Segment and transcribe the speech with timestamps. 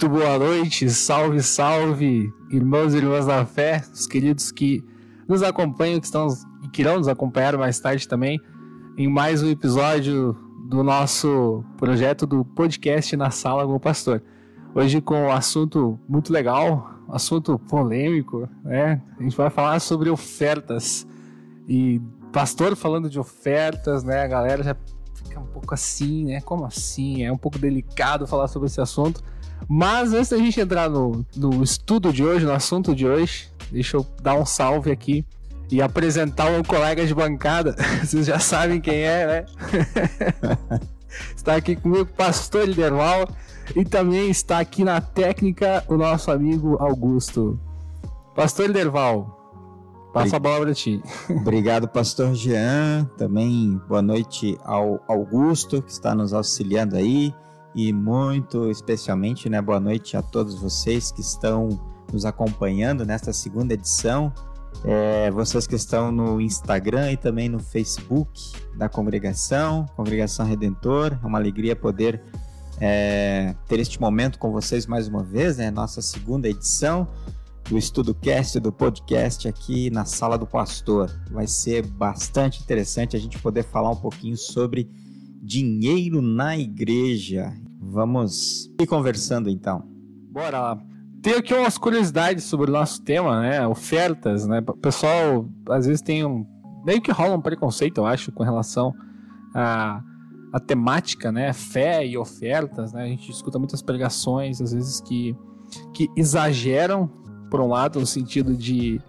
[0.00, 4.82] Muito boa noite, salve, salve, irmãos e irmãs da fé, os queridos que
[5.28, 6.26] nos acompanham, que estão
[6.64, 8.40] e que irão nos acompanhar mais tarde também,
[8.96, 10.34] em mais um episódio
[10.70, 14.22] do nosso projeto do podcast Na Sala com o Pastor.
[14.74, 19.02] Hoje com um assunto muito legal, assunto polêmico, né?
[19.18, 21.06] A gente vai falar sobre ofertas.
[21.68, 22.00] E
[22.32, 24.22] pastor falando de ofertas, né?
[24.22, 24.74] A galera já
[25.14, 26.40] fica um pouco assim, né?
[26.40, 27.22] Como assim?
[27.22, 29.22] É um pouco delicado falar sobre esse assunto.
[29.68, 33.96] Mas antes da gente entrar no, no estudo de hoje, no assunto de hoje, deixa
[33.96, 35.24] eu dar um salve aqui
[35.70, 37.76] e apresentar um colega de bancada.
[38.02, 39.46] Vocês já sabem quem é, né?
[41.36, 43.28] está aqui comigo pastor Liderval
[43.74, 47.58] e também está aqui na técnica o nosso amigo Augusto.
[48.34, 49.36] Pastor Liderval,
[50.12, 51.00] passa a bola para ti.
[51.28, 53.08] Obrigado, pastor Jean.
[53.16, 57.34] Também boa noite ao Augusto, que está nos auxiliando aí
[57.74, 61.68] e muito especialmente, né, boa noite a todos vocês que estão
[62.12, 64.32] nos acompanhando nesta segunda edição.
[64.84, 71.18] É, vocês que estão no Instagram e também no Facebook da congregação, Congregação Redentor.
[71.22, 72.22] É uma alegria poder
[72.80, 75.70] é, ter este momento com vocês mais uma vez, né?
[75.70, 77.06] Nossa segunda edição
[77.68, 81.10] do Estudo Cast, do podcast aqui na Sala do Pastor.
[81.30, 84.88] Vai ser bastante interessante a gente poder falar um pouquinho sobre
[85.40, 87.52] dinheiro na igreja.
[87.80, 89.82] Vamos ir conversando então.
[90.30, 90.82] Bora lá.
[91.22, 93.66] Tem aqui umas curiosidades sobre o nosso tema, né?
[93.66, 94.62] Ofertas, né?
[94.66, 96.46] O pessoal às vezes tem um.
[96.84, 98.94] meio que rola um preconceito, eu acho, com relação
[99.54, 100.02] a,
[100.52, 101.52] a temática, né?
[101.52, 103.04] Fé e ofertas, né?
[103.04, 105.36] A gente escuta muitas pregações, às vezes, que,
[105.92, 107.06] que exageram,
[107.50, 109.00] por um lado, no sentido de,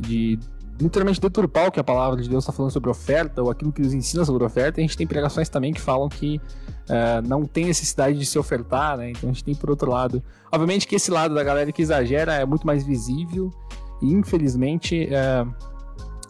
[0.00, 0.38] de
[0.80, 3.82] literalmente deturpar o que a palavra de Deus está falando sobre oferta, ou aquilo que
[3.82, 4.80] nos ensina sobre oferta.
[4.80, 8.38] E a gente tem pregações também que falam que uh, não tem necessidade de se
[8.38, 9.10] ofertar, né?
[9.10, 10.22] Então a gente tem por outro lado.
[10.52, 13.50] Obviamente que esse lado da galera que exagera é muito mais visível
[14.00, 15.44] e infelizmente é,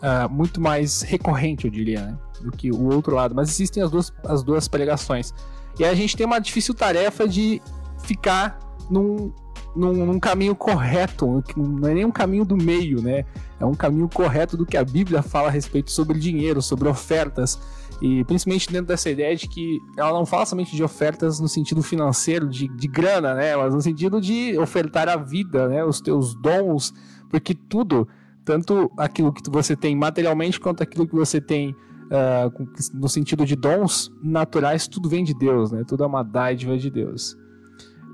[0.03, 2.19] é muito mais recorrente, eu diria, né?
[2.41, 3.35] Do que o outro lado.
[3.35, 5.35] Mas existem as duas, as duas pregações.
[5.79, 7.61] E a gente tem uma difícil tarefa de
[8.03, 8.59] ficar
[8.91, 9.33] num
[9.75, 13.25] num, num, caminho correto, não é nem um caminho do meio, né?
[13.61, 17.59] É um caminho correto do que a Bíblia fala a respeito sobre dinheiro, sobre ofertas,
[18.01, 21.83] e principalmente dentro dessa ideia de que ela não fala somente de ofertas no sentido
[21.83, 23.57] financeiro, de, de grana, né?
[23.57, 25.85] Mas no sentido de ofertar a vida, né?
[25.85, 26.93] Os teus dons,
[27.29, 28.09] porque tudo,
[28.45, 31.75] tanto aquilo que você tem materialmente quanto aquilo que você tem
[32.09, 35.83] uh, no sentido de dons naturais, tudo vem de Deus, né?
[35.87, 37.37] Tudo é uma dádiva de Deus.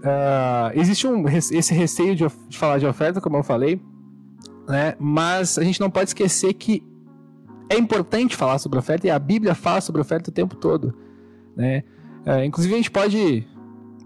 [0.04, 3.80] Uh, existe um, esse receio de, de, falar de oferta, como eu falei,
[4.68, 4.94] né?
[4.98, 6.82] mas a gente não pode esquecer que
[7.70, 10.94] é importante falar sobre oferta e a Bíblia fala sobre oferta o tempo todo.
[11.56, 11.84] Né?
[12.26, 13.46] Uh, inclusive, a gente pode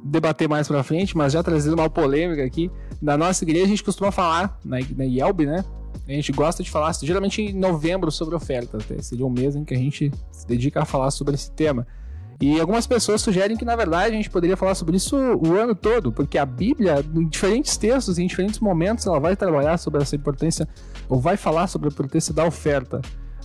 [0.04, 2.70] debater mais pra frente, mas já trazendo uma polêmica aqui.
[3.02, 5.64] Na nossa igreja, a gente costuma falar, na, na IELB, né?
[6.06, 8.86] A gente gosta de falar, geralmente em novembro, sobre ofertas.
[8.88, 8.98] Né?
[9.00, 11.86] Seria um mês em que a gente se dedica a falar sobre esse tema.
[12.40, 15.74] E algumas pessoas sugerem que, na verdade, a gente poderia falar sobre isso o ano
[15.74, 20.14] todo, porque a Bíblia, em diferentes textos, em diferentes momentos, ela vai trabalhar sobre essa
[20.14, 20.68] importância,
[21.08, 23.00] ou vai falar sobre a importância da oferta.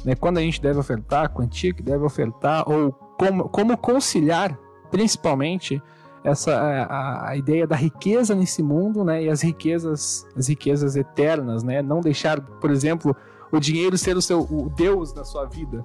[0.06, 0.14] Né?
[0.14, 4.56] Quando a gente deve ofertar, a quantia que deve ofertar, ou como, como conciliar,
[4.92, 5.82] principalmente,
[6.24, 11.64] essa a, a, ideia da riqueza nesse mundo, né, e as riquezas, as riquezas eternas,
[11.64, 13.16] né, não deixar, por exemplo,
[13.52, 15.84] o dinheiro ser o seu o Deus da sua vida.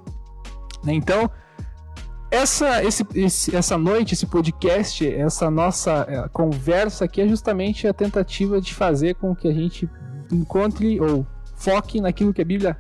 [0.85, 0.93] Né?
[0.93, 1.31] Então,
[2.31, 7.95] essa, esse, esse, essa noite, esse podcast, essa nossa é, conversa aqui é justamente a
[7.95, 9.89] tentativa de fazer com que a gente
[10.31, 12.77] encontre ou foque naquilo que a Bíblia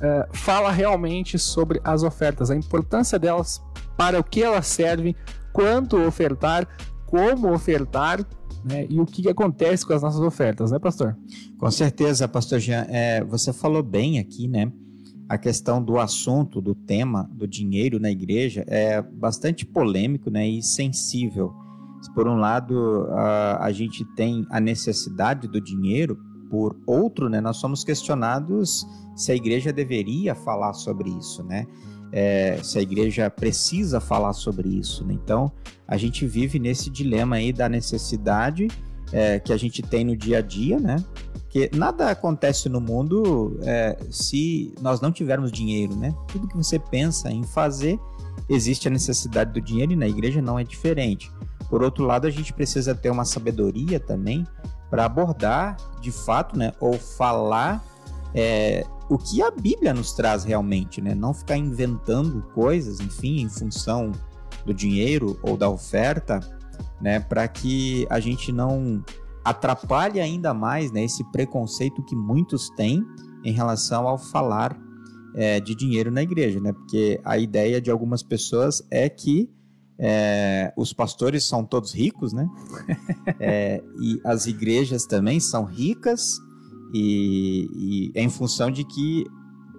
[0.00, 3.62] é, fala realmente sobre as ofertas, a importância delas,
[3.96, 5.14] para o que elas servem,
[5.52, 6.66] quanto ofertar,
[7.06, 8.24] como ofertar
[8.64, 11.16] né, e o que acontece com as nossas ofertas, né, pastor?
[11.58, 12.86] Com certeza, pastor Jean.
[12.88, 14.70] É, você falou bem aqui, né?
[15.28, 20.62] A questão do assunto, do tema do dinheiro na igreja é bastante polêmico né, e
[20.62, 21.52] sensível.
[22.14, 26.18] por um lado a, a gente tem a necessidade do dinheiro,
[26.50, 31.66] por outro, né, nós somos questionados se a igreja deveria falar sobre isso, né?
[32.10, 35.04] É, se a igreja precisa falar sobre isso.
[35.04, 35.12] Né?
[35.12, 35.52] Então,
[35.86, 38.68] a gente vive nesse dilema aí da necessidade
[39.12, 40.96] é, que a gente tem no dia a dia, né?
[41.48, 46.14] Porque nada acontece no mundo é, se nós não tivermos dinheiro, né?
[46.28, 47.98] Tudo que você pensa em fazer,
[48.50, 51.32] existe a necessidade do dinheiro e na igreja não é diferente.
[51.70, 54.46] Por outro lado, a gente precisa ter uma sabedoria também
[54.90, 56.72] para abordar, de fato, né?
[56.80, 57.82] Ou falar
[58.34, 61.14] é, o que a Bíblia nos traz realmente, né?
[61.14, 64.12] Não ficar inventando coisas, enfim, em função
[64.66, 66.40] do dinheiro ou da oferta,
[67.00, 69.02] né, para que a gente não
[69.48, 73.04] atrapalhe ainda mais né, esse preconceito que muitos têm
[73.44, 74.78] em relação ao falar
[75.34, 76.72] é, de dinheiro na igreja, né?
[76.72, 79.50] Porque a ideia de algumas pessoas é que
[79.98, 82.48] é, os pastores são todos ricos, né?
[83.40, 86.38] é, e as igrejas também são ricas
[86.92, 89.24] e, e é em função de que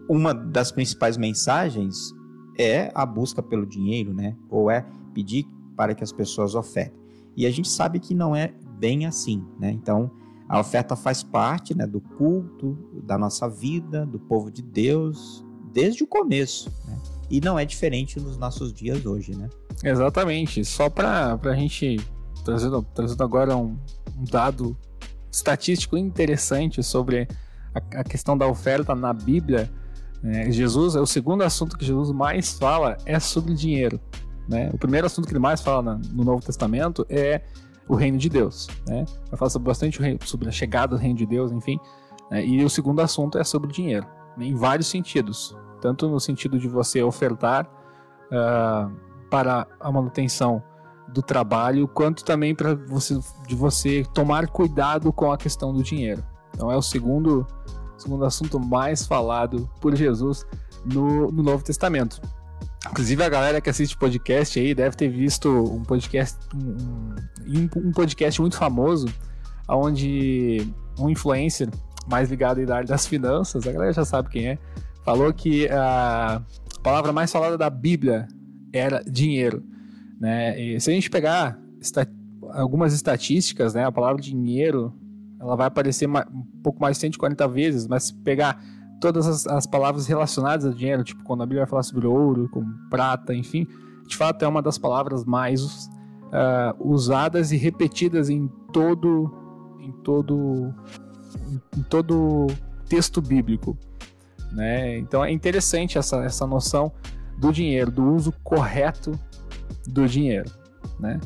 [0.09, 2.13] uma das principais mensagens
[2.57, 4.35] é a busca pelo dinheiro, né?
[4.49, 5.45] Ou é pedir
[5.75, 6.99] para que as pessoas ofertem.
[7.35, 9.71] E a gente sabe que não é bem assim, né?
[9.71, 10.09] Então,
[10.47, 16.03] a oferta faz parte né, do culto, da nossa vida, do povo de Deus, desde
[16.03, 16.97] o começo, né?
[17.29, 19.47] E não é diferente nos nossos dias hoje, né?
[19.83, 20.65] Exatamente.
[20.65, 21.97] Só para a gente
[22.43, 23.77] trazendo, trazendo agora um,
[24.17, 24.75] um, dado
[25.31, 27.27] estatístico interessante sobre
[27.75, 29.69] a, a questão da oferta na Bíblia.
[30.23, 30.51] Né?
[30.51, 33.99] Jesus é o segundo assunto que Jesus mais fala é sobre dinheiro.
[34.47, 34.71] Né?
[34.73, 37.43] O primeiro assunto que ele mais fala na, no Novo Testamento é
[37.89, 38.67] o reino de Deus.
[38.87, 39.03] Né?
[39.35, 41.79] Falar sobre bastante sobre a chegada do reino de Deus, enfim.
[42.29, 42.45] Né?
[42.45, 44.07] E o segundo assunto é sobre dinheiro,
[44.37, 44.45] né?
[44.45, 45.57] em vários sentidos.
[45.81, 48.91] Tanto no sentido de você ofertar uh,
[49.29, 50.61] para a manutenção
[51.07, 56.23] do trabalho, quanto também para você de você tomar cuidado com a questão do dinheiro.
[56.53, 57.47] Então é o segundo,
[57.97, 60.45] segundo assunto mais falado por Jesus
[60.85, 62.21] no, no Novo Testamento.
[62.87, 68.39] Inclusive a galera que assiste podcast aí deve ter visto um podcast um, um, podcast
[68.39, 69.07] muito famoso
[69.67, 70.65] onde
[70.97, 71.69] um influencer
[72.07, 74.57] mais ligado à área das finanças, a galera já sabe quem é,
[75.03, 76.41] falou que a
[76.81, 78.27] palavra mais falada da Bíblia
[78.73, 79.63] era dinheiro.
[80.19, 80.59] Né?
[80.59, 81.59] E se a gente pegar
[82.53, 84.93] algumas estatísticas, né, a palavra dinheiro
[85.39, 88.61] ela vai aparecer um pouco mais de 140 vezes, mas se pegar
[88.99, 92.49] todas as, as, palavras relacionadas a dinheiro, tipo quando a Bíblia vai falar sobre ouro,
[92.49, 93.67] como prata, enfim,
[94.07, 95.89] de fato é uma das palavras mais
[96.27, 99.33] uh, usadas e repetidas em todo
[99.79, 100.73] em todo
[101.77, 102.47] em todo
[102.87, 103.77] texto bíblico,
[104.51, 104.97] né?
[104.97, 106.91] Então é interessante essa, essa noção
[107.37, 109.11] do dinheiro, do uso correto
[109.87, 110.51] do dinheiro,
[110.99, 111.19] né?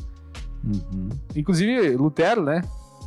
[0.62, 1.08] Uhum.
[1.34, 2.62] Inclusive, Lutero, né?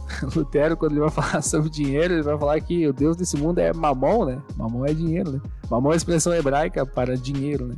[0.35, 3.59] Lutero, quando ele vai falar sobre dinheiro, ele vai falar que o Deus desse mundo
[3.59, 4.41] é mamon, né?
[4.55, 5.41] Mamon é dinheiro, né?
[5.69, 7.75] Mamon é a expressão hebraica para dinheiro, né?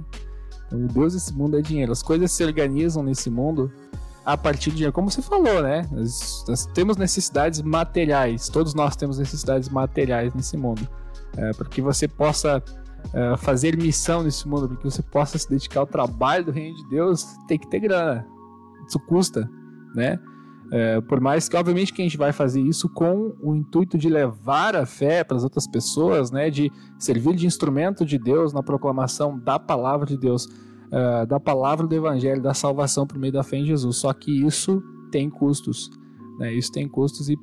[0.67, 1.91] Então, o Deus desse mundo é dinheiro.
[1.91, 3.71] As coisas se organizam nesse mundo
[4.23, 4.93] a partir de dinheiro.
[4.93, 5.87] Como você falou, né?
[5.91, 8.47] Nós, nós temos necessidades materiais.
[8.47, 10.87] Todos nós temos necessidades materiais nesse mundo.
[11.35, 15.49] É, para que você possa uh, fazer missão nesse mundo, para que você possa se
[15.49, 18.25] dedicar ao trabalho do reino de Deus, tem que ter grana.
[18.87, 19.49] Isso custa,
[19.95, 20.19] né?
[20.69, 24.07] Uh, por mais que, obviamente, que a gente vai fazer isso com o intuito de
[24.07, 26.49] levar a fé para as outras pessoas, né?
[26.51, 31.87] De servir de instrumento de Deus na proclamação da palavra de Deus, uh, da palavra
[31.87, 33.97] do Evangelho, da salvação por meio da fé em Jesus.
[33.97, 35.89] Só que isso tem custos,
[36.37, 36.53] né?
[36.53, 37.35] Isso tem custos e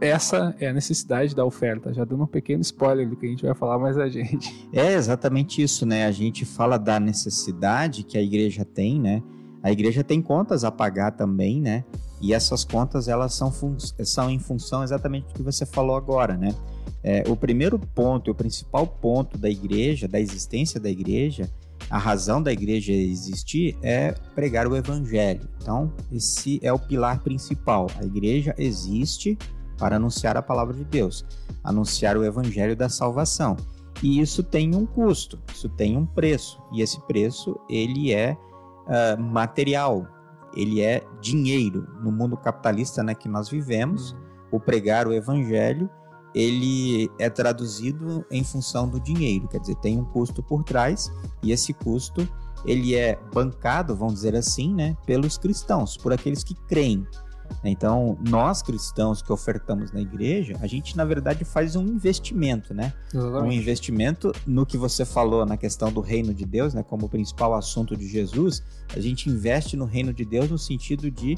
[0.00, 1.92] essa é a necessidade da oferta.
[1.92, 4.54] Já dando um pequeno spoiler do que a gente vai falar mais a gente.
[4.72, 6.04] É exatamente isso, né?
[6.04, 9.22] A gente fala da necessidade que a igreja tem, né?
[9.62, 11.84] A igreja tem contas a pagar também, né?
[12.20, 13.52] E essas contas elas são,
[14.04, 16.54] são em função exatamente do que você falou agora, né?
[17.02, 21.48] É, o primeiro ponto, o principal ponto da igreja, da existência da igreja,
[21.88, 25.48] a razão da igreja existir é pregar o evangelho.
[25.60, 27.86] Então, esse é o pilar principal.
[28.00, 29.38] A igreja existe
[29.78, 31.24] para anunciar a palavra de Deus,
[31.62, 33.56] anunciar o evangelho da salvação.
[34.02, 39.20] E isso tem um custo, isso tem um preço, e esse preço ele é uh,
[39.20, 40.06] material,
[40.56, 41.86] ele é dinheiro.
[42.02, 44.16] No mundo capitalista né, que nós vivemos,
[44.50, 45.88] o pregar o evangelho
[46.34, 51.10] ele é traduzido em função do dinheiro, quer dizer, tem um custo por trás
[51.42, 52.28] e esse custo
[52.66, 57.06] ele é bancado, vamos dizer assim, né, pelos cristãos, por aqueles que creem.
[57.64, 62.92] Então, nós cristãos que ofertamos na igreja, a gente na verdade faz um investimento, né?
[63.12, 63.48] Exatamente.
[63.48, 66.82] Um investimento no que você falou na questão do reino de Deus, né?
[66.82, 68.62] Como principal assunto de Jesus,
[68.94, 71.36] a gente investe no reino de Deus no sentido de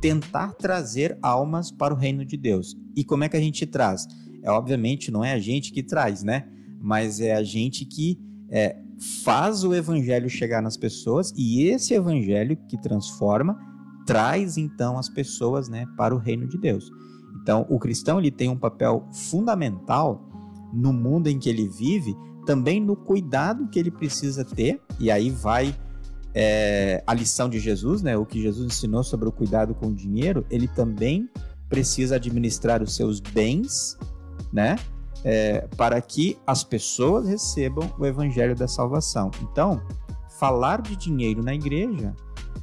[0.00, 2.76] tentar trazer almas para o reino de Deus.
[2.94, 4.06] E como é que a gente traz?
[4.42, 6.48] É obviamente não é a gente que traz, né?
[6.80, 8.18] Mas é a gente que
[8.50, 8.76] é,
[9.24, 13.58] faz o evangelho chegar nas pessoas e esse evangelho que transforma
[14.06, 16.90] traz então as pessoas né, para o reino de Deus.
[17.42, 20.24] Então, o cristão ele tem um papel fundamental
[20.72, 25.30] no mundo em que ele vive, também no cuidado que ele precisa ter, e aí
[25.30, 25.76] vai
[26.34, 29.94] é, a lição de Jesus, né, o que Jesus ensinou sobre o cuidado com o
[29.94, 31.28] dinheiro, ele também
[31.68, 33.98] precisa administrar os seus bens,
[34.52, 34.76] né,
[35.24, 39.30] é, para que as pessoas recebam o evangelho da salvação.
[39.42, 39.80] Então,
[40.38, 42.14] falar de dinheiro na igreja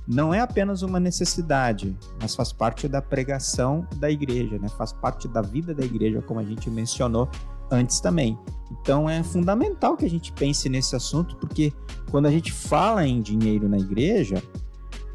[0.07, 4.67] não é apenas uma necessidade, mas faz parte da pregação da igreja, né?
[4.69, 7.29] faz parte da vida da igreja, como a gente mencionou
[7.71, 8.37] antes também.
[8.71, 11.71] Então é fundamental que a gente pense nesse assunto, porque
[12.11, 14.41] quando a gente fala em dinheiro na igreja,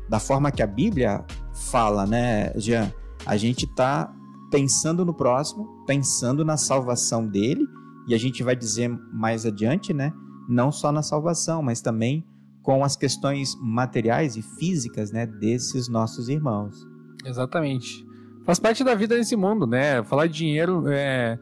[0.09, 2.93] da forma que a Bíblia fala, né, Jean?
[3.27, 4.13] A gente está
[4.51, 7.67] pensando no próximo, pensando na salvação dele,
[8.07, 10.13] e a gente vai dizer mais adiante, né?
[10.49, 12.25] Não só na salvação, mas também
[12.69, 16.87] com as questões materiais e físicas, né, desses nossos irmãos.
[17.25, 18.07] Exatamente.
[18.45, 20.03] Faz parte da vida nesse mundo, né?
[20.03, 21.39] Falar de dinheiro é,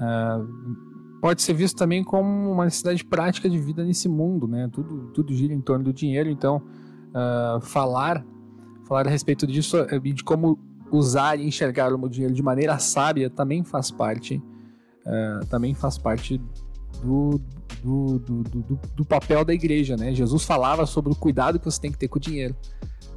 [0.00, 0.38] é,
[1.20, 4.68] pode ser visto também como uma necessidade prática de vida nesse mundo, né?
[4.72, 8.26] Tudo, tudo gira em torno do dinheiro, então uh, falar
[8.82, 10.58] falar a respeito disso eh, e de como
[10.90, 14.42] usar e enxergar o dinheiro de maneira sábia também faz parte
[15.06, 16.42] uh, também faz parte
[17.02, 17.40] do,
[17.82, 20.14] do, do, do, papel da igreja, né?
[20.14, 22.54] Jesus falava sobre o cuidado que você tem que ter com o dinheiro.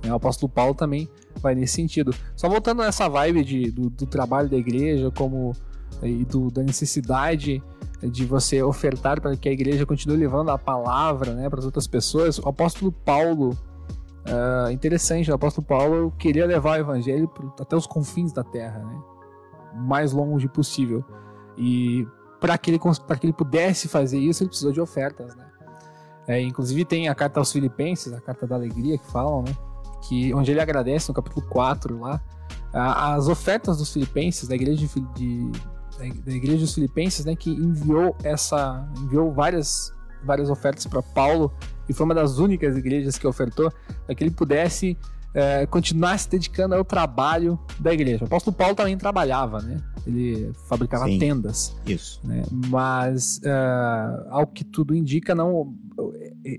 [0.04, 0.12] Né?
[0.12, 1.10] O apóstolo Paulo também
[1.42, 2.14] vai nesse sentido.
[2.36, 5.54] Só voltando nessa vibe de, do, do trabalho da igreja, como
[6.04, 7.64] e do, da necessidade
[8.04, 11.88] de você ofertar para que a igreja continue levando a palavra né, para as outras
[11.88, 13.58] pessoas, o apóstolo Paulo
[14.28, 19.02] Uh, interessante, o apóstolo Paulo queria levar o evangelho até os confins da terra, né?
[19.74, 21.02] mais longe possível.
[21.58, 22.06] E
[22.40, 25.36] para que, ele, que ele pudesse fazer isso, ele precisou de ofertas.
[25.36, 25.46] Né?
[26.28, 29.56] É, inclusive tem a carta aos Filipenses, a carta da alegria que falam, né?
[30.08, 32.22] que, onde ele agradece no capítulo 4 lá,
[32.74, 35.52] as ofertas dos Filipenses, da igreja de, de
[35.98, 39.92] da igreja dos Filipenses, né, que enviou essa enviou várias
[40.24, 41.52] várias ofertas para Paulo
[41.90, 43.72] e foi uma das únicas igrejas que ofertou
[44.06, 44.98] para que ele pudesse
[45.34, 48.24] é, continuar se dedicando ao trabalho da igreja.
[48.24, 49.78] O apóstolo Paulo também trabalhava, né?
[50.06, 51.76] Ele fabricava Sim, tendas.
[51.86, 52.22] Isso.
[52.24, 52.44] Né?
[52.70, 55.76] Mas, uh, ao que tudo indica, não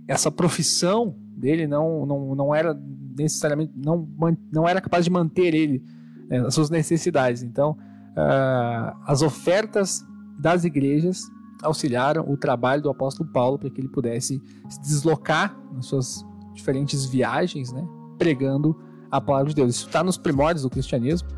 [0.06, 2.78] essa profissão dele não, não, não era
[3.16, 4.08] necessariamente não,
[4.52, 5.82] não era capaz de manter ele
[6.28, 7.42] né, as suas necessidades.
[7.42, 10.04] Então, uh, as ofertas
[10.38, 11.22] das igrejas
[11.62, 17.04] auxiliaram o trabalho do apóstolo Paulo para que ele pudesse se deslocar nas suas diferentes
[17.06, 17.84] viagens, né,
[18.18, 18.76] pregando
[19.10, 19.76] a palavra de Deus.
[19.76, 21.28] Isso está nos primórdios do cristianismo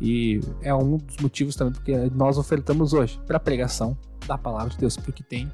[0.00, 4.70] e é um dos motivos também porque nós ofertamos hoje para a pregação da palavra
[4.70, 5.50] de Deus, porque tem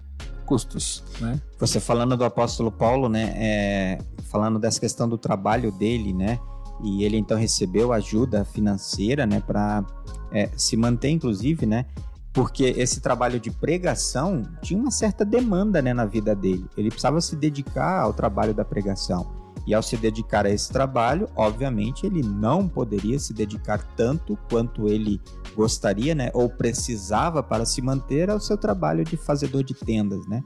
[0.47, 1.41] custos, né?
[1.59, 6.39] Você falando do apóstolo Paulo, né, é, falando dessa questão do trabalho dele, né,
[6.83, 9.85] e ele então recebeu ajuda financeira, né, para
[10.33, 11.87] é, se manter, inclusive, né,
[12.33, 16.67] porque esse trabalho de pregação tinha uma certa demanda né, na vida dele.
[16.77, 19.42] Ele precisava se dedicar ao trabalho da pregação.
[19.67, 24.89] E ao se dedicar a esse trabalho, obviamente, ele não poderia se dedicar tanto quanto
[24.89, 25.21] ele
[25.55, 30.43] gostaria, né, ou precisava para se manter ao seu trabalho de fazedor de tendas, né?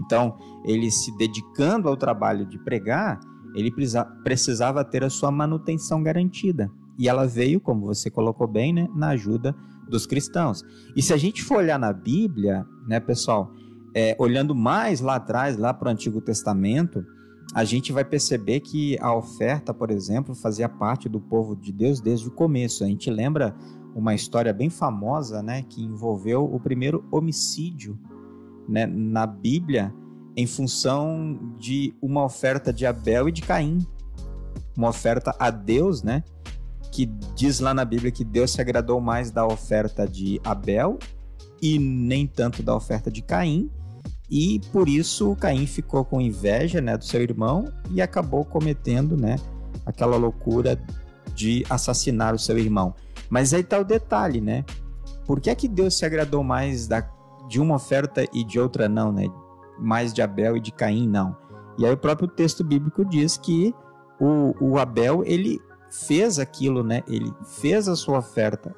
[0.00, 3.18] Então, ele se dedicando ao trabalho de pregar,
[3.54, 3.72] ele
[4.22, 6.70] precisava ter a sua manutenção garantida.
[6.98, 9.54] E ela veio, como você colocou bem, né, na ajuda
[9.88, 10.62] dos cristãos.
[10.94, 13.52] E se a gente for olhar na Bíblia, né, pessoal,
[13.94, 17.04] é, olhando mais lá atrás, lá para o Antigo Testamento,
[17.54, 22.00] a gente vai perceber que a oferta, por exemplo, fazia parte do povo de Deus
[22.00, 22.84] desde o começo.
[22.84, 23.54] A gente lembra
[23.94, 27.98] uma história bem famosa, né, que envolveu o primeiro homicídio,
[28.68, 29.92] né, na Bíblia,
[30.36, 33.78] em função de uma oferta de Abel e de Caim,
[34.76, 36.22] uma oferta a Deus, né,
[36.92, 40.98] que diz lá na Bíblia que Deus se agradou mais da oferta de Abel
[41.60, 43.70] e nem tanto da oferta de Caim.
[44.30, 49.36] E por isso Caim ficou com inveja né, do seu irmão e acabou cometendo né,
[49.86, 50.78] aquela loucura
[51.34, 52.94] de assassinar o seu irmão.
[53.30, 54.64] Mas aí está o detalhe, né?
[55.26, 57.08] Por que é que Deus se agradou mais da,
[57.48, 59.26] de uma oferta e de outra não, né?
[59.78, 61.36] Mais de Abel e de Caim não.
[61.78, 63.74] E aí o próprio texto bíblico diz que
[64.20, 67.02] o, o Abel ele fez aquilo, né?
[67.06, 68.74] Ele fez a sua oferta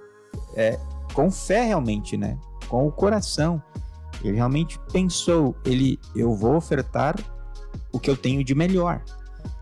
[0.54, 0.78] é,
[1.14, 2.38] com fé realmente, né?
[2.68, 3.62] Com o coração.
[4.22, 7.16] Ele realmente pensou, ele, eu vou ofertar
[7.92, 9.02] o que eu tenho de melhor.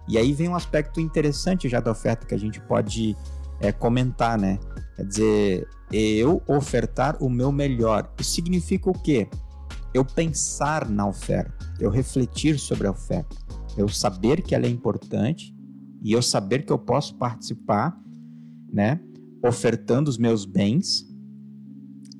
[0.08, 3.16] E aí vem um aspecto interessante já da oferta que a gente pode
[3.60, 4.58] é, comentar, né?
[4.96, 8.12] Quer dizer, eu ofertar o meu melhor.
[8.18, 9.28] Isso significa o quê?
[9.94, 13.36] Eu pensar na oferta, eu refletir sobre a oferta,
[13.76, 15.54] eu saber que ela é importante
[16.02, 17.98] e eu saber que eu posso participar,
[18.70, 19.00] né,
[19.44, 21.06] ofertando os meus bens,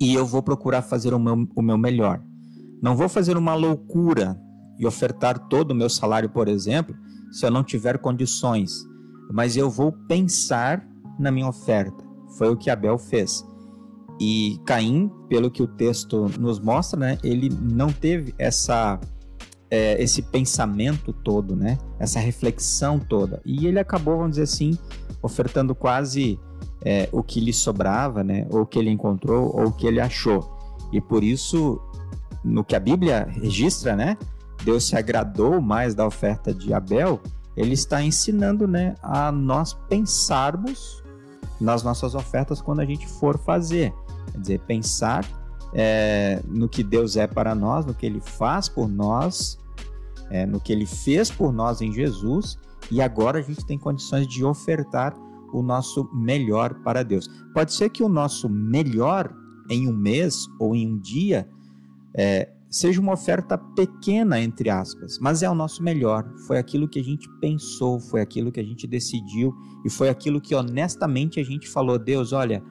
[0.00, 2.22] e eu vou procurar fazer o meu, o meu melhor.
[2.82, 4.40] Não vou fazer uma loucura
[4.78, 6.94] e ofertar todo o meu salário, por exemplo,
[7.32, 8.84] se eu não tiver condições,
[9.32, 10.86] mas eu vou pensar
[11.18, 12.04] na minha oferta.
[12.36, 13.44] Foi o que Abel fez.
[14.20, 18.98] E Caim, pelo que o texto nos mostra, né, ele não teve essa
[19.70, 21.78] é, esse pensamento todo, né?
[21.98, 23.40] Essa reflexão toda.
[23.44, 24.78] E ele acabou, vamos dizer assim,
[25.22, 26.38] ofertando quase
[26.84, 28.46] é, o que lhe sobrava, né?
[28.50, 30.48] Ou o que ele encontrou, ou o que ele achou.
[30.92, 31.80] E por isso,
[32.44, 34.16] no que a Bíblia registra, né?
[34.64, 37.20] Deus se agradou mais da oferta de Abel.
[37.56, 41.02] Ele está ensinando, né, a nós pensarmos
[41.60, 43.92] nas nossas ofertas quando a gente for fazer.
[44.32, 45.24] Quer dizer, pensar
[45.72, 49.58] é, no que Deus é para nós, no que Ele faz por nós,
[50.30, 52.58] é, no que Ele fez por nós em Jesus,
[52.90, 55.14] e agora a gente tem condições de ofertar
[55.52, 57.28] o nosso melhor para Deus.
[57.54, 59.34] Pode ser que o nosso melhor
[59.70, 61.48] em um mês ou em um dia
[62.14, 66.30] é, seja uma oferta pequena, entre aspas, mas é o nosso melhor.
[66.46, 70.40] Foi aquilo que a gente pensou, foi aquilo que a gente decidiu e foi aquilo
[70.40, 72.62] que honestamente a gente falou: Deus, olha,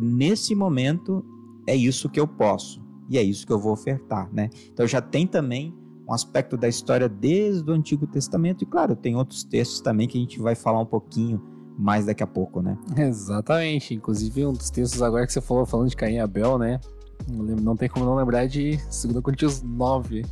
[0.00, 1.24] nesse momento
[1.66, 4.50] é isso que eu posso e é isso que eu vou ofertar, né?
[4.72, 5.74] Então já tem também
[6.08, 10.16] um aspecto da história desde o Antigo Testamento e claro, tem outros textos também que
[10.16, 11.42] a gente vai falar um pouquinho
[11.78, 12.76] mais daqui a pouco, né?
[12.96, 13.94] Exatamente.
[13.94, 16.80] Inclusive um dos textos agora que você falou falando de Caim e Abel, né?
[17.28, 20.26] Não, tem como não lembrar de 2 Coríntios 9,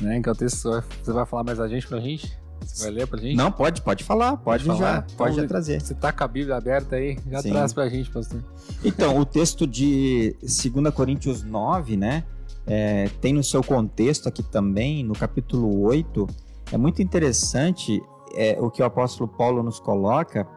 [0.00, 0.20] né?
[0.20, 2.36] Que é o texto você vai falar mais a gente pra gente?
[2.60, 3.36] Você vai ler pra gente?
[3.36, 5.80] Não, pode, pode falar, pode, pode já, pode então, já trazer.
[5.80, 7.50] Você tá com a Bíblia aberta aí, já Sim.
[7.50, 8.42] traz pra gente, pastor.
[8.82, 12.24] Então, o texto de 2 Coríntios 9, né?
[12.66, 16.26] É, tem no seu contexto aqui também, no capítulo 8,
[16.72, 18.02] é muito interessante
[18.34, 20.48] é, o que o apóstolo Paulo nos coloca,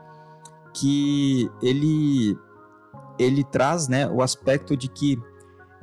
[0.79, 2.37] que ele,
[3.17, 5.19] ele traz né, o aspecto de que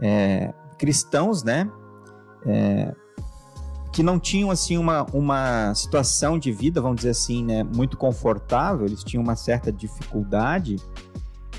[0.01, 1.69] é, cristãos, né,
[2.47, 2.95] é,
[3.93, 8.87] que não tinham assim uma, uma situação de vida, vamos dizer assim, né, muito confortável,
[8.87, 10.77] eles tinham uma certa dificuldade,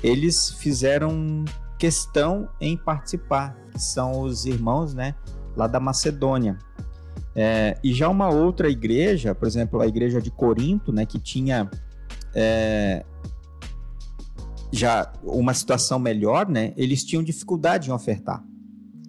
[0.02, 1.44] eles fizeram
[1.78, 5.14] questão em participar, que são os irmãos, né,
[5.54, 6.58] lá da Macedônia.
[7.34, 11.68] É, e já uma outra igreja, por exemplo, a igreja de Corinto, né, que tinha
[12.34, 13.04] é,
[14.72, 18.44] já uma situação melhor, né, eles tinham dificuldade em ofertar.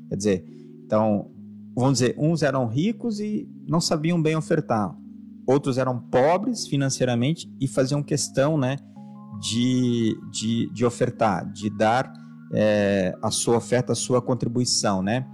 [0.10, 0.46] Quer dizer,
[0.86, 1.32] então
[1.76, 4.96] vamos dizer, uns eram ricos e não sabiam bem ofertar,
[5.46, 8.78] outros eram pobres financeiramente e faziam questão, né,
[9.39, 12.12] de, de, de ofertar, de dar
[12.54, 15.28] é, a sua oferta, a sua contribuição, né?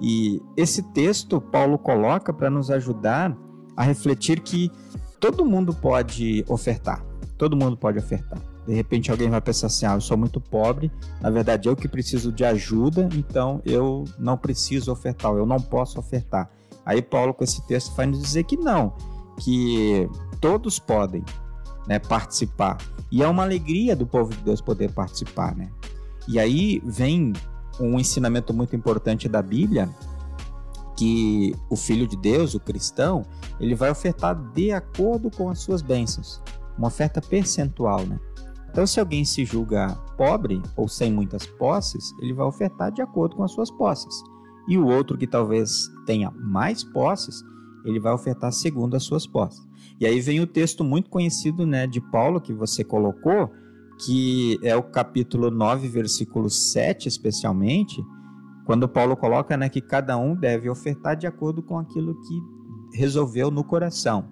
[0.00, 3.36] E esse texto Paulo coloca para nos ajudar
[3.76, 4.70] a refletir que
[5.18, 7.04] todo mundo pode ofertar,
[7.36, 8.38] todo mundo pode ofertar.
[8.68, 11.88] De repente alguém vai pensar assim: ah, eu sou muito pobre, na verdade eu que
[11.88, 16.50] preciso de ajuda, então eu não preciso ofertar, eu não posso ofertar.
[16.84, 18.92] Aí Paulo com esse texto vai nos dizer que não,
[19.40, 20.06] que
[20.38, 21.24] todos podem
[21.86, 22.76] né, participar.
[23.10, 25.70] E é uma alegria do povo de Deus poder participar, né?
[26.28, 27.32] E aí vem
[27.80, 29.88] um ensinamento muito importante da Bíblia,
[30.94, 33.24] que o filho de Deus, o cristão,
[33.58, 36.42] ele vai ofertar de acordo com as suas bênçãos,
[36.76, 38.18] uma oferta percentual, né?
[38.70, 43.36] Então, se alguém se julga pobre ou sem muitas posses, ele vai ofertar de acordo
[43.36, 44.22] com as suas posses.
[44.68, 47.42] E o outro que talvez tenha mais posses,
[47.84, 49.66] ele vai ofertar segundo as suas posses.
[50.00, 53.50] E aí vem o texto muito conhecido né, de Paulo que você colocou,
[54.04, 58.00] que é o capítulo 9, versículo 7, especialmente,
[58.64, 63.50] quando Paulo coloca né, que cada um deve ofertar de acordo com aquilo que resolveu
[63.50, 64.28] no coração.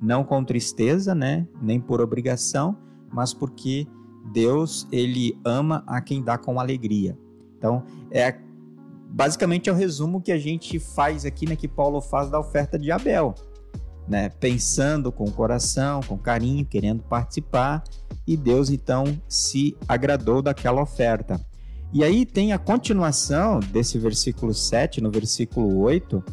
[0.00, 2.78] Não com tristeza, né, nem por obrigação,
[3.12, 3.86] mas porque
[4.32, 7.18] Deus ele ama a quem dá com alegria.
[7.58, 8.36] Então, é
[9.12, 12.78] basicamente é o resumo que a gente faz aqui, né, que Paulo faz da oferta
[12.78, 13.34] de Abel,
[14.08, 17.84] né, pensando com o coração, com carinho, querendo participar,
[18.26, 21.38] e Deus então se agradou daquela oferta.
[21.92, 26.24] E aí tem a continuação desse versículo 7 no versículo 8,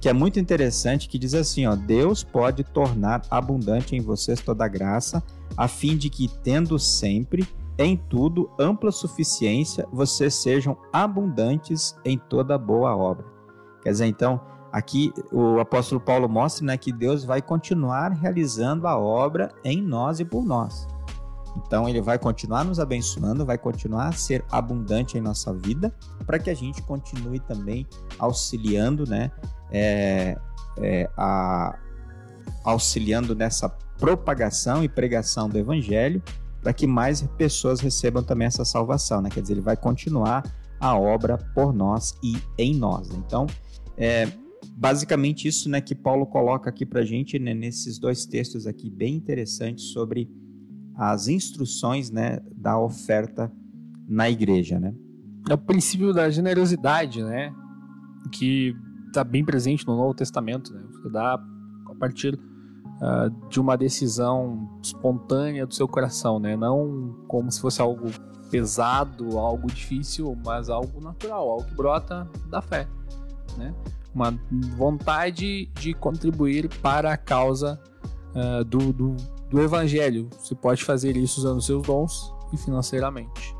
[0.00, 4.68] que é muito interessante, que diz assim, ó: Deus pode tornar abundante em vocês toda
[4.68, 5.22] graça,
[5.56, 7.46] a fim de que, tendo sempre,
[7.78, 13.24] em tudo, ampla suficiência, vocês sejam abundantes em toda boa obra.
[13.82, 14.40] Quer dizer, então,
[14.72, 20.18] aqui o apóstolo Paulo mostra né, que Deus vai continuar realizando a obra em nós
[20.18, 20.88] e por nós.
[21.56, 25.94] Então, ele vai continuar nos abençoando, vai continuar a ser abundante em nossa vida,
[26.26, 27.86] para que a gente continue também
[28.18, 29.30] auxiliando, né,
[29.70, 30.38] é,
[30.78, 31.78] é, a,
[32.64, 36.22] auxiliando nessa propagação e pregação do evangelho
[36.62, 39.30] para que mais pessoas recebam também essa salvação, né?
[39.30, 40.42] Quer dizer, ele vai continuar
[40.80, 43.10] a obra por nós e em nós.
[43.10, 43.46] Então,
[43.96, 44.28] é
[44.72, 49.14] basicamente isso, né, que Paulo coloca aqui para gente né, nesses dois textos aqui bem
[49.14, 50.30] interessantes sobre
[50.98, 53.52] as instruções, né, da oferta
[54.08, 54.92] na igreja, né?
[55.48, 57.54] É o princípio da generosidade, né?
[58.32, 58.74] Que
[59.06, 60.82] está bem presente no Novo Testamento, né?
[60.90, 66.56] Você dá a partir uh, de uma decisão espontânea do seu coração, né?
[66.56, 68.10] Não como se fosse algo
[68.50, 72.88] pesado, algo difícil, mas algo natural, algo que brota da fé,
[73.56, 73.72] né?
[74.12, 74.36] Uma
[74.76, 77.80] vontade de contribuir para a causa
[78.34, 79.16] uh, do, do,
[79.50, 80.28] do evangelho.
[80.38, 83.54] Você pode fazer isso usando seus dons e financeiramente.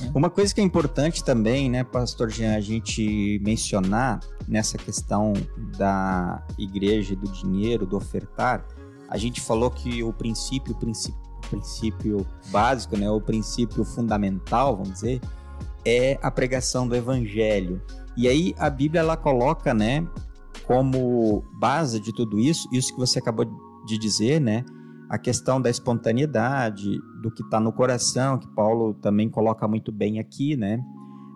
[0.00, 0.10] Né?
[0.14, 5.32] Uma coisa que é importante também, né, Pastor Jean, a gente mencionar nessa questão
[5.76, 8.66] da igreja, do dinheiro, do ofertar,
[9.08, 14.92] a gente falou que o princípio, princípio, o princípio básico, né, o princípio fundamental, vamos
[14.92, 15.20] dizer,
[15.84, 17.82] é a pregação do evangelho.
[18.16, 20.06] E aí a Bíblia ela coloca, né,
[20.64, 23.46] como base de tudo isso, isso que você acabou
[23.84, 24.64] de dizer, né,
[25.10, 30.20] a questão da espontaneidade, do que está no coração, que Paulo também coloca muito bem
[30.20, 30.80] aqui, né?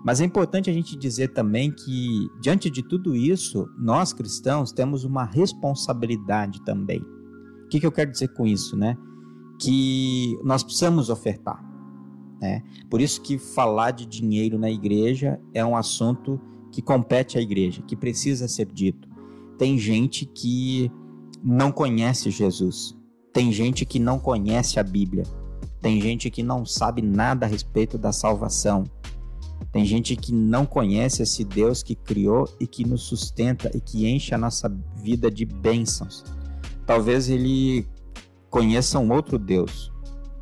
[0.04, 5.02] Mas é importante a gente dizer também que, diante de tudo isso, nós cristãos temos
[5.02, 7.00] uma responsabilidade também.
[7.64, 8.96] O que, que eu quero dizer com isso, né?
[9.58, 11.60] Que nós precisamos ofertar.
[12.40, 12.62] Né?
[12.88, 17.82] Por isso que falar de dinheiro na igreja é um assunto que compete à igreja,
[17.82, 19.08] que precisa ser dito.
[19.58, 20.92] Tem gente que
[21.42, 22.96] não conhece Jesus,
[23.34, 25.24] tem gente que não conhece a Bíblia.
[25.82, 28.84] Tem gente que não sabe nada a respeito da salvação.
[29.72, 34.08] Tem gente que não conhece esse Deus que criou e que nos sustenta e que
[34.08, 36.24] enche a nossa vida de bênçãos.
[36.86, 37.84] Talvez ele
[38.48, 39.92] conheça um outro Deus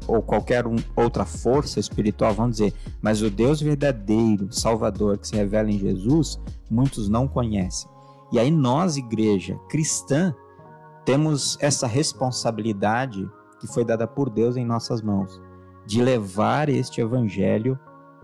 [0.07, 5.37] ou qualquer um, outra força espiritual, vamos dizer, mas o Deus verdadeiro, Salvador, que se
[5.37, 6.39] revela em Jesus,
[6.71, 7.91] muitos não conhecem.
[8.33, 10.35] E aí nós, igreja cristã,
[11.05, 13.29] temos essa responsabilidade
[13.61, 15.41] que foi dada por Deus em nossas mãos,
[15.87, 17.79] de levar este evangelho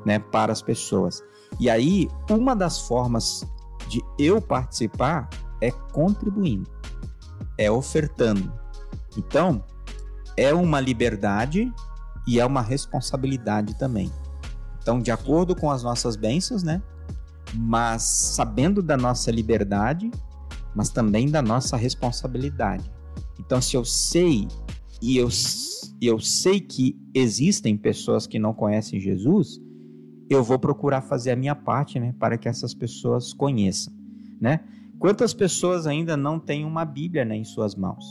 [0.04, 1.22] né, para as pessoas.
[1.58, 3.46] E aí, uma das formas
[3.88, 5.28] de eu participar
[5.60, 6.70] é contribuindo,
[7.56, 8.52] é ofertando.
[9.16, 9.64] Então,
[10.36, 11.72] é uma liberdade
[12.26, 14.12] e é uma responsabilidade também.
[14.80, 16.82] Então, de acordo com as nossas bênçãos, né?
[17.54, 20.10] Mas sabendo da nossa liberdade,
[20.78, 22.88] mas também da nossa responsabilidade.
[23.40, 24.46] Então, se eu sei
[25.02, 25.28] e eu,
[26.00, 29.60] eu sei que existem pessoas que não conhecem Jesus,
[30.30, 33.92] eu vou procurar fazer a minha parte, né, para que essas pessoas conheçam,
[34.40, 34.60] né?
[35.00, 38.04] Quantas pessoas ainda não têm uma Bíblia né, em suas mãos?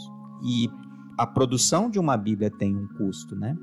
[0.43, 0.69] E
[1.17, 3.55] a produção de uma Bíblia tem um custo, né?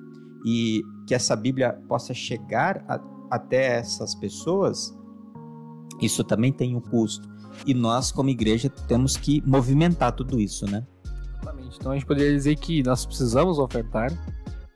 [0.46, 2.98] E que essa Bíblia possa chegar a,
[3.30, 4.96] até essas pessoas,
[6.00, 7.33] isso também tem um custo.
[7.66, 10.84] E nós, como igreja, temos que movimentar tudo isso, né?
[11.40, 11.76] Exatamente.
[11.78, 14.10] Então a gente poderia dizer que nós precisamos ofertar,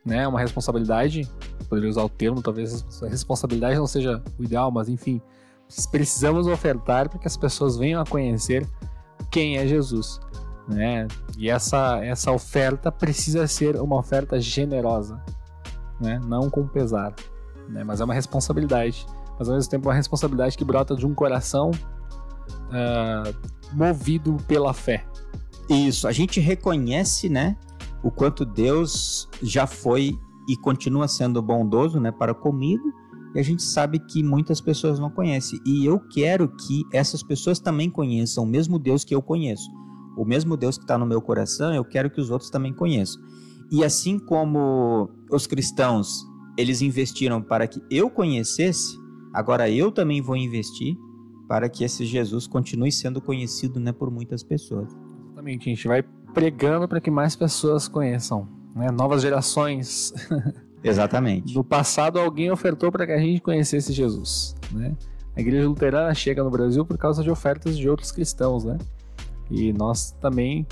[0.04, 0.26] né?
[0.26, 1.28] Uma responsabilidade.
[1.68, 5.20] Poderia usar o termo, talvez a responsabilidade não seja o ideal, mas enfim,
[5.90, 8.66] precisamos ofertar para que as pessoas venham a conhecer
[9.30, 10.18] quem é Jesus,
[10.66, 11.06] né?
[11.36, 15.22] E essa essa oferta precisa ser uma oferta generosa,
[16.00, 16.18] né?
[16.26, 17.14] Não com pesar,
[17.68, 17.84] né?
[17.84, 19.06] Mas é uma responsabilidade,
[19.38, 21.70] mas ao mesmo tempo é uma responsabilidade que brota de um coração
[22.68, 25.04] uh, movido pela fé.
[25.68, 27.56] Isso, a gente reconhece, né,
[28.02, 32.92] o quanto Deus já foi e continua sendo bondoso, né, para comigo,
[33.34, 35.60] e a gente sabe que muitas pessoas não conhecem.
[35.66, 39.70] E eu quero que essas pessoas também conheçam o mesmo Deus que eu conheço.
[40.16, 43.20] O mesmo Deus que está no meu coração, eu quero que os outros também conheçam.
[43.70, 46.24] E assim como os cristãos,
[46.56, 48.98] eles investiram para que eu conhecesse,
[49.34, 50.96] agora eu também vou investir
[51.48, 54.88] para que esse Jesus continue sendo conhecido né, por muitas pessoas.
[55.24, 58.90] Exatamente, a gente vai pregando para que mais pessoas conheçam, né?
[58.90, 60.12] novas gerações.
[60.84, 61.54] Exatamente.
[61.54, 64.54] No passado, alguém ofertou para que a gente conhecesse Jesus.
[64.70, 64.94] Né?
[65.34, 68.76] A igreja luterana chega no Brasil por causa de ofertas de outros cristãos, né?
[69.50, 70.66] E nós também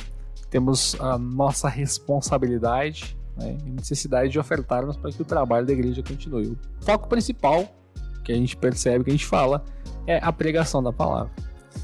[0.51, 6.03] temos a nossa responsabilidade né, e necessidade de ofertarmos para que o trabalho da igreja
[6.03, 6.49] continue.
[6.49, 7.67] O foco principal
[8.27, 9.65] que a gente percebe, que a gente fala,
[10.07, 11.31] é a pregação da palavra.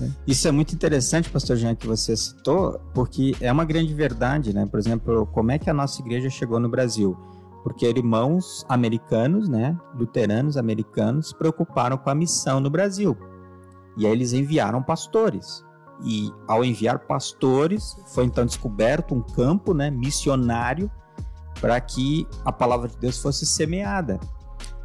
[0.01, 0.11] Né?
[0.27, 4.67] Isso é muito interessante, pastor Jean, que você citou, porque é uma grande verdade, né?
[4.67, 7.17] Por exemplo, como é que a nossa igreja chegou no Brasil?
[7.63, 13.17] Porque irmãos americanos, né, luteranos americanos, se preocuparam com a missão no Brasil.
[13.97, 15.65] E aí eles enviaram pastores.
[16.05, 20.91] E ao enviar pastores, foi então descoberto um campo, né, missionário
[21.61, 24.19] para que a palavra de Deus fosse semeada,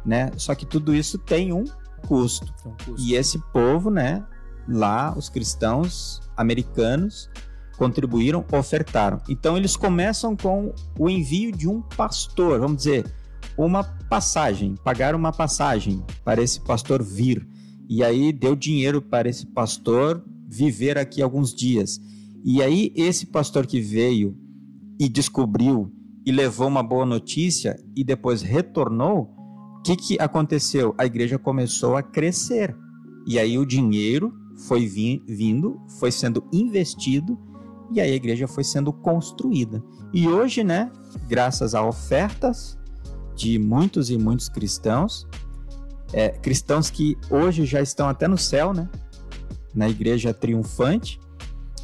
[0.08, 0.30] né?
[0.36, 1.64] Só que tudo isso tem um
[2.06, 2.52] custo.
[2.64, 2.94] Um custo.
[2.98, 4.24] E esse povo, né,
[4.66, 7.30] lá, os cristãos americanos,
[7.76, 9.20] contribuíram, ofertaram.
[9.28, 13.04] Então eles começam com o envio de um pastor, vamos dizer,
[13.56, 17.46] uma passagem, pagar uma passagem para esse pastor vir.
[17.88, 22.00] E aí deu dinheiro para esse pastor viver aqui alguns dias.
[22.44, 24.36] E aí, esse pastor que veio
[24.98, 25.92] e descobriu
[26.24, 29.34] e levou uma boa notícia e depois retornou,
[29.78, 30.94] o que, que aconteceu?
[30.98, 32.76] A igreja começou a crescer.
[33.26, 34.32] E aí o dinheiro
[34.66, 37.38] foi vi vindo, foi sendo investido
[37.92, 39.82] e aí a igreja foi sendo construída.
[40.12, 40.90] E hoje, né,
[41.26, 42.78] graças a ofertas
[43.34, 45.26] de muitos e muitos cristãos,
[46.12, 48.88] é, cristãos que hoje já estão até no céu, né,
[49.74, 51.20] na igreja triunfante,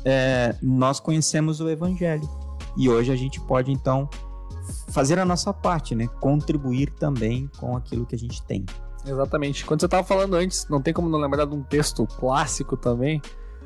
[0.05, 2.29] é, nós conhecemos o evangelho.
[2.77, 4.09] E hoje a gente pode então
[4.89, 8.65] fazer a nossa parte, né, contribuir também com aquilo que a gente tem.
[9.07, 9.65] Exatamente.
[9.65, 13.21] Quando você estava falando antes, não tem como não lembrar de um texto clássico também,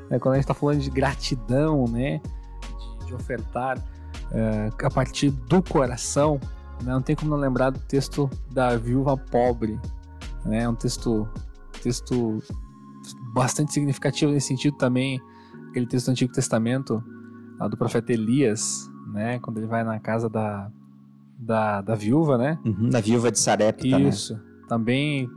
[0.09, 2.21] né, quando a gente está falando de gratidão, né,
[2.99, 6.39] de, de ofertar uh, a partir do coração,
[6.83, 9.79] né, não tem como não lembrar do texto da viúva pobre,
[10.45, 11.27] né, um texto,
[11.81, 12.43] texto
[13.33, 15.21] bastante significativo nesse sentido também,
[15.69, 17.01] aquele texto do Antigo Testamento
[17.69, 20.71] do profeta Elias, né, quando ele vai na casa da,
[21.39, 22.59] da, da viúva, né?
[22.65, 24.09] Uhum, da viúva de Sarepta, né?
[24.09, 24.33] Isso.
[24.33, 24.41] Né?
[24.67, 25.29] Também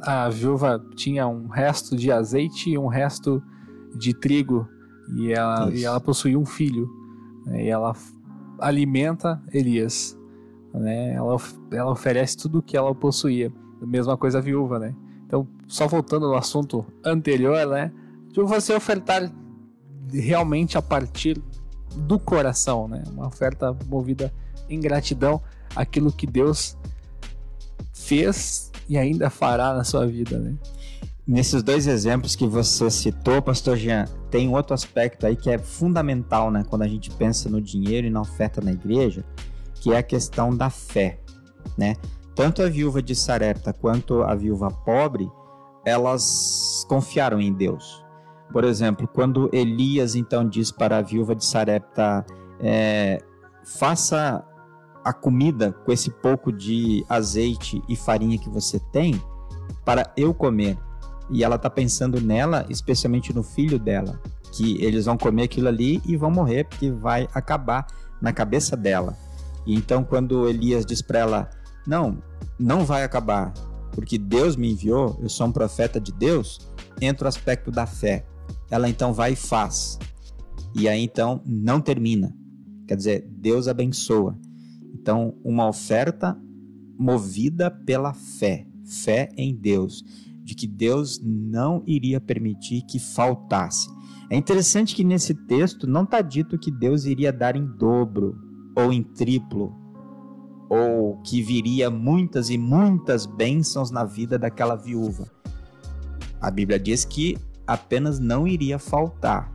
[0.00, 3.42] a viúva tinha um resto de azeite e um resto
[3.94, 4.66] de trigo
[5.14, 6.88] e ela, e ela possuía um filho
[7.44, 7.64] né?
[7.64, 7.94] e ela
[8.58, 10.16] alimenta Elias
[10.72, 11.14] né?
[11.14, 11.36] ela,
[11.72, 14.94] ela oferece tudo o que ela possuía a mesma coisa a viúva né
[15.26, 17.92] então só voltando no assunto anterior né
[18.32, 19.30] de você ofertar
[20.10, 21.42] realmente a partir
[21.94, 24.32] do coração né uma oferta movida
[24.70, 25.40] em gratidão
[25.74, 26.76] aquilo que Deus
[27.92, 30.54] fez e ainda fará na sua vida, né?
[31.26, 36.50] Nesses dois exemplos que você citou, Pastor Jean, tem outro aspecto aí que é fundamental,
[36.50, 39.24] né, quando a gente pensa no dinheiro e na oferta na igreja,
[39.76, 41.20] que é a questão da fé,
[41.78, 41.94] né?
[42.34, 45.30] Tanto a viúva de Sarepta quanto a viúva pobre,
[45.84, 48.04] elas confiaram em Deus.
[48.52, 52.24] Por exemplo, quando Elias então diz para a viúva de Sarepta,
[52.60, 53.22] é,
[53.64, 54.44] faça
[55.04, 59.20] a comida com esse pouco de azeite e farinha que você tem
[59.84, 60.78] para eu comer.
[61.30, 64.20] E ela tá pensando nela, especialmente no filho dela,
[64.52, 67.86] que eles vão comer aquilo ali e vão morrer porque vai acabar
[68.20, 69.16] na cabeça dela.
[69.66, 71.50] E então quando Elias diz para ela:
[71.86, 72.18] "Não,
[72.58, 73.52] não vai acabar,
[73.92, 78.26] porque Deus me enviou, eu sou um profeta de Deus", entra o aspecto da fé.
[78.70, 79.98] Ela então vai e faz.
[80.74, 82.34] E aí então não termina.
[82.86, 84.36] Quer dizer, Deus abençoa.
[84.94, 86.38] Então, uma oferta
[86.98, 90.04] movida pela fé, fé em Deus,
[90.42, 93.88] de que Deus não iria permitir que faltasse.
[94.28, 98.38] É interessante que nesse texto não está dito que Deus iria dar em dobro
[98.76, 99.74] ou em triplo,
[100.68, 105.26] ou que viria muitas e muitas bênçãos na vida daquela viúva.
[106.40, 109.52] A Bíblia diz que apenas não iria faltar.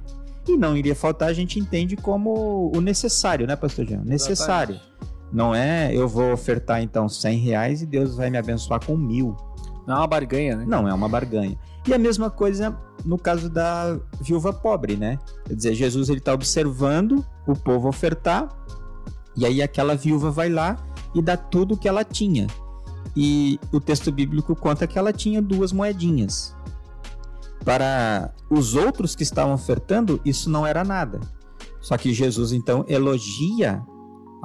[0.47, 4.03] E não iria faltar, a gente entende como o necessário, né, Pastor Jean?
[4.03, 4.75] Necessário.
[4.75, 4.94] Exatamente.
[5.35, 9.35] Não é eu vou ofertar então 100 reais e Deus vai me abençoar com mil.
[9.85, 10.65] Não é uma barganha, né?
[10.65, 11.59] Não é uma barganha.
[11.85, 15.19] E a mesma coisa no caso da viúva pobre, né?
[15.45, 18.47] Quer dizer, Jesus ele está observando o povo ofertar
[19.35, 20.77] e aí aquela viúva vai lá
[21.13, 22.47] e dá tudo o que ela tinha.
[23.13, 26.55] E o texto bíblico conta que ela tinha duas moedinhas.
[27.65, 31.19] Para os outros que estavam ofertando, isso não era nada.
[31.81, 33.83] Só que Jesus então elogia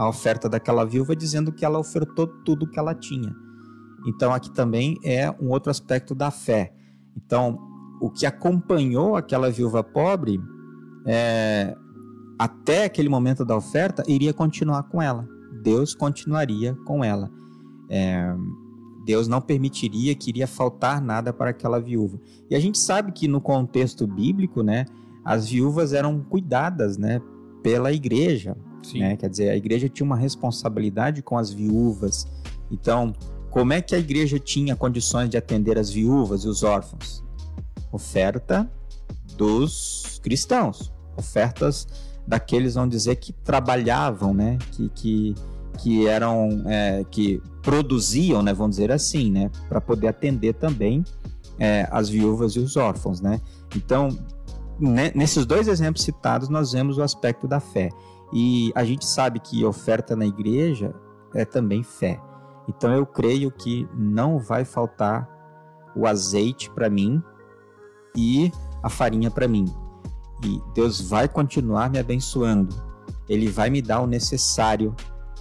[0.00, 3.36] a oferta daquela viúva dizendo que ela ofertou tudo que ela tinha.
[4.06, 6.72] Então aqui também é um outro aspecto da fé.
[7.14, 7.58] Então
[8.00, 10.40] o que acompanhou aquela viúva pobre
[11.06, 11.76] é,
[12.38, 15.28] até aquele momento da oferta iria continuar com ela.
[15.62, 17.30] Deus continuaria com ela.
[17.90, 18.34] É,
[19.04, 22.18] Deus não permitiria que iria faltar nada para aquela viúva.
[22.48, 24.86] E a gente sabe que no contexto bíblico, né,
[25.22, 27.20] as viúvas eram cuidadas, né,
[27.62, 28.56] pela igreja.
[28.94, 29.16] Né?
[29.16, 32.26] Quer dizer, a igreja tinha uma responsabilidade com as viúvas.
[32.70, 33.14] Então,
[33.50, 37.22] como é que a igreja tinha condições de atender as viúvas e os órfãos?
[37.92, 38.70] Oferta
[39.36, 41.86] dos cristãos, ofertas
[42.26, 44.58] daqueles, vamos dizer, que trabalhavam, né?
[44.72, 45.34] Que, que,
[45.78, 48.52] que eram, é, que produziam, né?
[48.54, 49.50] Vamos dizer assim, né?
[49.68, 51.04] Para poder atender também
[51.58, 53.40] é, as viúvas e os órfãos, né?
[53.74, 54.16] Então,
[54.78, 57.90] né, nesses dois exemplos citados, nós vemos o aspecto da fé.
[58.32, 60.94] E a gente sabe que oferta na igreja
[61.34, 62.20] é também fé.
[62.68, 65.28] Então eu creio que não vai faltar
[65.96, 67.22] o azeite para mim
[68.16, 69.64] e a farinha para mim.
[70.44, 72.74] E Deus vai continuar me abençoando.
[73.28, 74.94] Ele vai me dar o necessário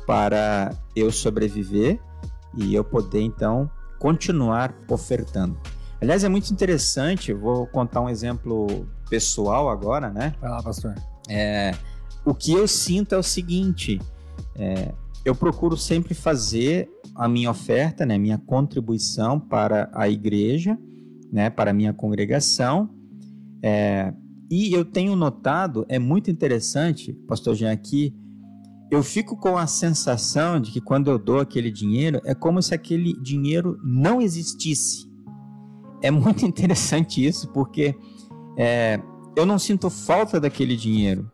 [0.06, 2.00] para eu sobreviver
[2.58, 5.58] e eu poder então continuar ofertando.
[6.02, 10.34] Aliás, é muito interessante, vou contar um exemplo pessoal agora, né?
[10.40, 10.96] Vai lá, pastor.
[11.28, 11.74] É,
[12.30, 14.00] o que eu sinto é o seguinte:
[14.56, 14.94] é,
[15.26, 20.78] eu procuro sempre fazer a minha oferta, né, minha contribuição para a igreja,
[21.32, 22.90] né, para a minha congregação.
[23.64, 24.14] É,
[24.50, 28.16] e eu tenho notado, é muito interessante, pastor Jean, aqui,
[28.92, 32.74] eu fico com a sensação de que quando eu dou aquele dinheiro, é como se
[32.74, 35.08] aquele dinheiro não existisse.
[36.02, 37.96] É muito interessante isso, porque
[38.56, 39.00] é,
[39.36, 41.30] eu não sinto falta daquele dinheiro.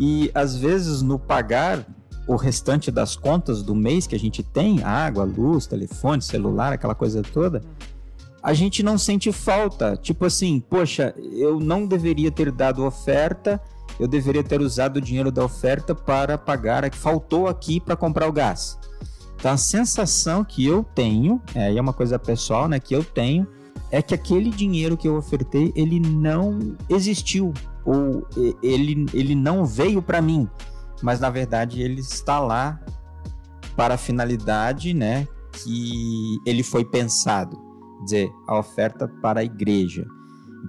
[0.00, 1.86] E às vezes no pagar
[2.26, 6.94] o restante das contas do mês que a gente tem, água, luz, telefone, celular, aquela
[6.94, 7.60] coisa toda,
[8.42, 9.98] a gente não sente falta.
[9.98, 13.60] Tipo assim, poxa, eu não deveria ter dado oferta,
[13.98, 18.32] eu deveria ter usado o dinheiro da oferta para pagar faltou aqui para comprar o
[18.32, 18.78] gás.
[19.36, 23.46] Então a sensação que eu tenho, é, é uma coisa pessoal, né, que eu tenho,
[23.90, 27.52] é que aquele dinheiro que eu ofertei, ele não existiu
[27.84, 28.26] ou
[28.62, 30.48] ele, ele não veio para mim,
[31.02, 32.80] mas na verdade ele está lá
[33.76, 37.56] para a finalidade, né, que ele foi pensado,
[38.04, 40.06] dizer, a oferta para a igreja.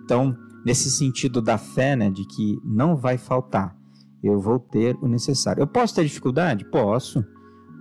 [0.03, 3.75] Então, nesse sentido da fé, né, de que não vai faltar,
[4.23, 5.61] eu vou ter o necessário.
[5.61, 6.63] Eu posso ter dificuldade?
[6.69, 7.23] Posso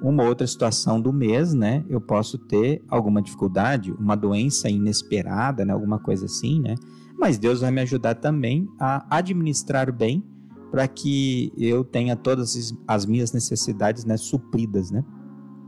[0.03, 1.85] uma outra situação do mês, né?
[1.89, 5.73] Eu posso ter alguma dificuldade, uma doença inesperada, né?
[5.73, 6.75] Alguma coisa assim, né?
[7.21, 10.25] Mas Deus vai me ajudar também a administrar bem
[10.71, 15.05] para que eu tenha todas as minhas necessidades, né, supridas, né?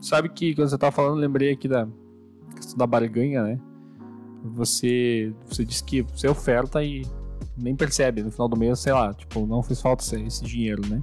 [0.01, 1.87] Sabe que quando você estava falando, lembrei aqui da
[2.57, 3.61] questão da barganha, né?
[4.55, 7.07] Você, você disse que você oferta e
[7.57, 11.03] nem percebe no final do mês, sei lá, tipo, não fez falta esse dinheiro, né?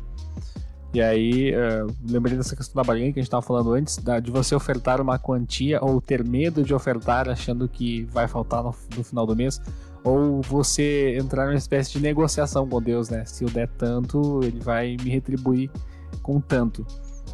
[0.91, 4.19] E aí, uh, lembrei dessa questão da barganha que a gente estava falando antes, da,
[4.19, 8.73] de você ofertar uma quantia ou ter medo de ofertar achando que vai faltar no,
[8.97, 9.61] no, final do mês,
[10.03, 13.25] ou você entrar numa espécie de negociação com Deus, né?
[13.25, 15.69] Se eu der tanto, ele vai me retribuir
[16.21, 16.85] com tanto,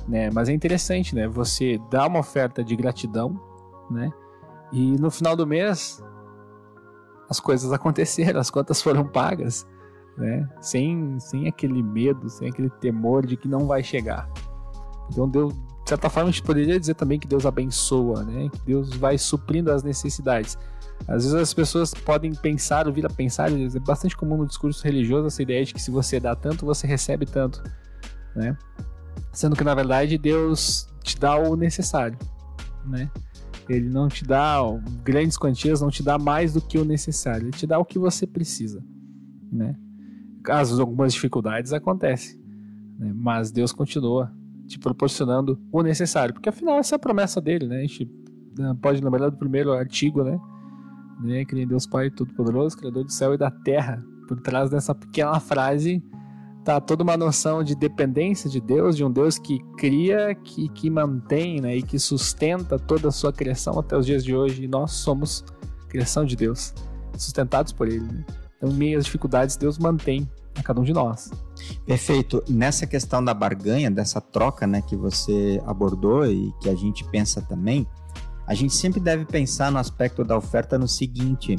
[0.08, 0.30] né?
[0.32, 1.28] Mas é interessante, né?
[1.28, 3.40] Você dá uma oferta de gratidão,
[3.90, 4.12] né?
[4.72, 6.04] E no final do mês,
[7.30, 9.66] as coisas aconteceram, as contas foram pagas
[10.18, 10.48] né?
[10.62, 14.30] Sem, sem aquele medo, sem aquele temor de que não vai chegar.
[15.10, 15.54] Então Deus,
[15.86, 18.50] de certa forma, a gente poderia dizer também que Deus abençoa, né?
[18.50, 20.58] Que Deus vai suprindo as necessidades.
[21.08, 25.28] Às vezes as pessoas podem pensar, ouvir a pensar, é bastante comum no discurso religioso
[25.28, 27.64] essa ideia de que se você dá tanto, você recebe tanto,
[28.36, 28.58] né?
[29.32, 32.18] Sendo que na verdade Deus te dá o necessário,
[32.84, 33.12] né?
[33.70, 34.58] Ele não te dá
[35.04, 38.00] grandes quantias, não te dá mais do que o necessário, ele te dá o que
[38.00, 38.84] você precisa,
[39.52, 39.76] né?
[40.46, 42.40] casos, algumas dificuldades acontecem.
[42.98, 43.12] Né?
[43.14, 44.32] Mas Deus continua
[44.68, 47.78] te proporcionando o necessário, porque afinal essa é a promessa dele, né?
[47.78, 48.10] A gente
[48.58, 50.40] né, pode lembrar do primeiro artigo, né?
[51.22, 51.46] né?
[51.46, 54.04] Que nem Deus Pai Todo-Poderoso, Criador do céu e da terra.
[54.28, 56.04] Por trás dessa pequena frase
[56.64, 60.90] tá toda uma noção de dependência de Deus, de um Deus que cria, que, que
[60.90, 64.64] mantém né, e que sustenta toda a sua criação até os dias de hoje.
[64.64, 65.46] E nós somos
[65.88, 66.74] criação de Deus,
[67.16, 68.00] sustentados por Ele.
[68.00, 68.26] Né?
[68.58, 71.32] Então, em meio às dificuldades, Deus mantém a cada um de nós.
[71.86, 72.44] Perfeito.
[72.50, 77.42] Nessa questão da barganha, dessa troca né, que você abordou e que a gente pensa
[77.42, 77.88] também,
[78.48, 81.56] a gente sempre deve pensar no aspecto da oferta no seguinte: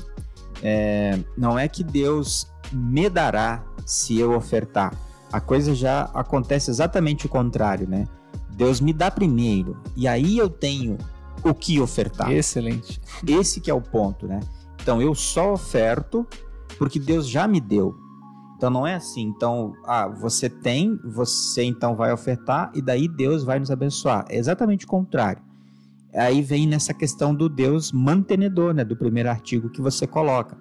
[0.62, 4.94] é, não é que Deus me dará se eu ofertar.
[5.32, 8.06] A coisa já acontece exatamente o contrário, né?
[8.50, 10.96] Deus me dá primeiro e aí eu tenho
[11.42, 12.32] o que ofertar.
[12.32, 13.00] Excelente.
[13.26, 14.40] Esse que é o ponto, né?
[14.80, 16.26] Então eu só oferto
[16.78, 18.05] porque Deus já me deu.
[18.56, 19.22] Então não é assim.
[19.22, 24.24] Então, ah, você tem, você então vai ofertar e daí Deus vai nos abençoar.
[24.28, 25.42] É exatamente o contrário.
[26.14, 30.56] Aí vem nessa questão do Deus mantenedor, né, do primeiro artigo que você coloca.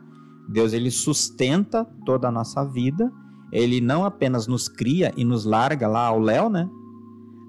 [0.49, 3.11] Deus ele sustenta toda a nossa vida.
[3.51, 6.69] Ele não apenas nos cria e nos larga lá ao léu, né?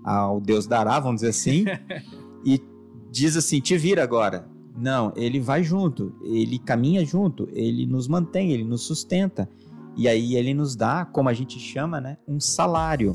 [0.05, 1.65] Ao Deus dará, vamos dizer assim.
[2.47, 2.63] e
[3.11, 4.49] diz assim: "Te vira agora".
[4.79, 9.49] Não, ele vai junto, ele caminha junto, ele nos mantém, ele nos sustenta.
[9.97, 13.13] E aí ele nos dá, como a gente chama, né, um salário.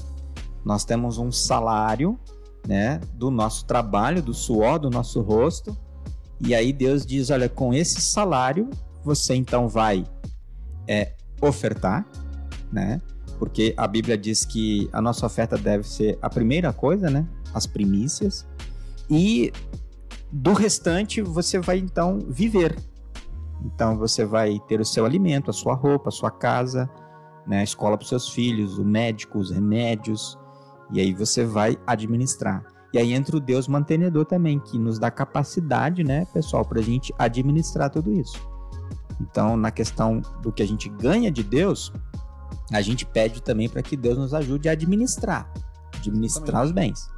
[0.65, 2.19] Nós temos um salário,
[2.67, 5.77] né, do nosso trabalho, do suor do nosso rosto.
[6.39, 8.69] E aí Deus diz, olha, com esse salário
[9.03, 10.03] você então vai
[10.88, 12.05] é, ofertar,
[12.71, 12.99] né?
[13.39, 17.27] Porque a Bíblia diz que a nossa oferta deve ser a primeira coisa, né?
[17.53, 18.45] As primícias.
[19.09, 19.51] E
[20.32, 22.77] do restante você vai então viver.
[23.66, 26.89] Então você vai ter o seu alimento, a sua roupa, a sua casa,
[27.45, 30.38] né, a escola para os seus filhos, o médico, os remédios,
[30.91, 32.64] e aí você vai administrar.
[32.93, 36.84] E aí entra o Deus mantenedor também, que nos dá capacidade, né, pessoal, para a
[36.84, 38.38] gente administrar tudo isso.
[39.20, 41.93] Então, na questão do que a gente ganha de Deus,
[42.72, 45.51] a gente pede também para que Deus nos ajude a administrar,
[45.95, 47.09] administrar os bens.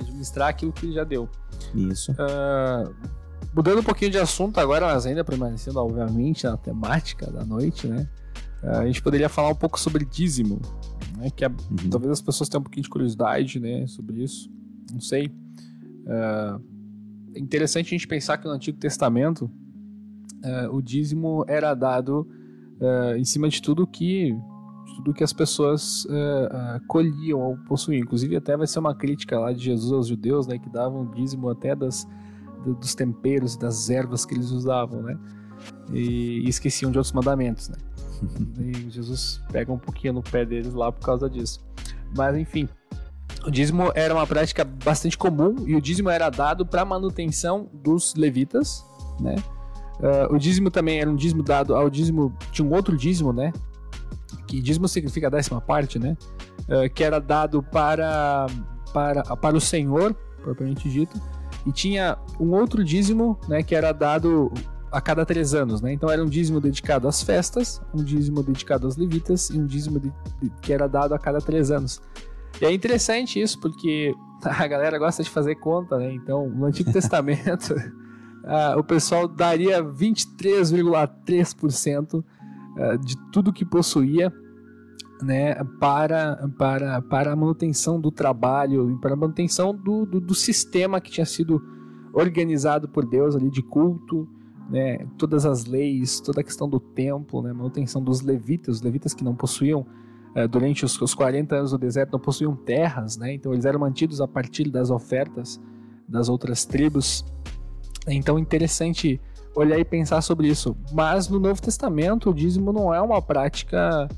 [0.00, 1.28] Administrar aquilo que ele já deu.
[1.74, 2.12] Isso.
[2.12, 2.94] Uh,
[3.54, 8.08] mudando um pouquinho de assunto agora, mas ainda permanecendo, obviamente, na temática da noite, né?
[8.62, 10.60] Uh, a gente poderia falar um pouco sobre dízimo,
[11.16, 11.30] né?
[11.30, 11.90] Que é, uhum.
[11.90, 13.86] talvez as pessoas tenham um pouquinho de curiosidade, né?
[13.86, 14.50] Sobre isso.
[14.92, 15.26] Não sei.
[16.06, 16.62] Uh,
[17.34, 19.50] é interessante a gente pensar que no Antigo Testamento
[20.72, 22.26] o dízimo era dado
[22.80, 24.32] uh, em cima de tudo que
[24.86, 28.02] de tudo que as pessoas uh, colhiam ou possuíam.
[28.02, 31.48] Inclusive até vai ser uma crítica lá de Jesus aos judeus, né, que davam dízimo
[31.48, 32.06] até das
[32.64, 35.18] dos temperos e das ervas que eles usavam, né?
[35.92, 37.76] E, e esqueciam de outros mandamentos, né?
[38.58, 41.64] e Jesus pega um pouquinho no pé deles lá por causa disso.
[42.16, 42.68] Mas enfim,
[43.46, 48.14] o dízimo era uma prática bastante comum e o dízimo era dado para manutenção dos
[48.14, 48.84] levitas,
[49.18, 49.36] né?
[49.98, 52.34] Uh, o dízimo também era um dízimo dado ao dízimo.
[52.52, 53.52] Tinha um outro dízimo, né?
[54.46, 56.16] Que dízimo significa a décima parte, né?
[56.62, 58.46] Uh, que era dado para,
[58.92, 61.20] para, para o Senhor, propriamente dito.
[61.66, 63.62] E tinha um outro dízimo, né?
[63.62, 64.52] Que era dado
[64.90, 65.92] a cada três anos, né?
[65.92, 70.00] Então era um dízimo dedicado às festas, um dízimo dedicado aos levitas e um dízimo
[70.00, 72.00] de, de, que era dado a cada três anos.
[72.60, 76.12] E é interessante isso porque a galera gosta de fazer conta, né?
[76.12, 77.74] Então, no Antigo Testamento
[78.44, 82.24] uh, o pessoal daria 23,3% uh,
[82.98, 84.32] de tudo que possuía
[85.22, 90.34] né, para, para, para a manutenção do trabalho e para a manutenção do, do, do,
[90.34, 91.62] sistema que tinha sido
[92.12, 94.28] organizado por Deus ali de culto,
[94.68, 99.14] né, todas as leis, toda a questão do templo, né, manutenção dos levitas, os levitas
[99.14, 99.86] que não possuíam
[100.36, 103.80] uh, durante os, os 40 anos do deserto não possuíam terras, né, então eles eram
[103.80, 105.60] mantidos a partir das ofertas
[106.08, 107.24] das outras tribos
[108.08, 109.20] então interessante
[109.54, 110.76] olhar e pensar sobre isso.
[110.92, 114.08] Mas no Novo Testamento o dízimo não é uma prática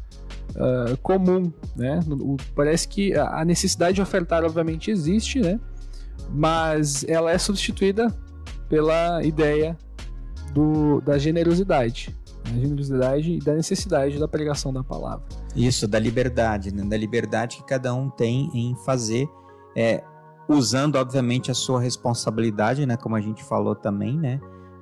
[0.51, 2.01] uh, comum, né?
[2.11, 5.59] O, parece que a necessidade de ofertar obviamente existe, né?
[6.31, 8.15] Mas ela é substituída
[8.69, 9.77] pela ideia
[10.53, 12.15] do, da generosidade.
[12.45, 15.25] Da generosidade e da necessidade da pregação da palavra.
[15.55, 16.83] Isso, da liberdade, né?
[16.83, 19.29] Da liberdade que cada um tem em fazer
[19.77, 20.03] é,
[20.49, 24.41] usando obviamente a sua responsabilidade, né, como a gente falou também, né?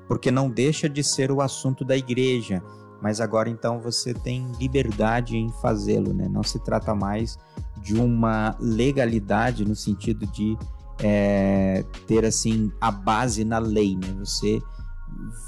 [0.08, 2.62] Porque não deixa de ser o assunto da igreja,
[3.01, 6.28] mas agora então você tem liberdade em fazê-lo, né?
[6.28, 7.38] Não se trata mais
[7.82, 10.57] de uma legalidade no sentido de
[11.03, 14.14] é, ter assim a base na lei, né?
[14.18, 14.61] Você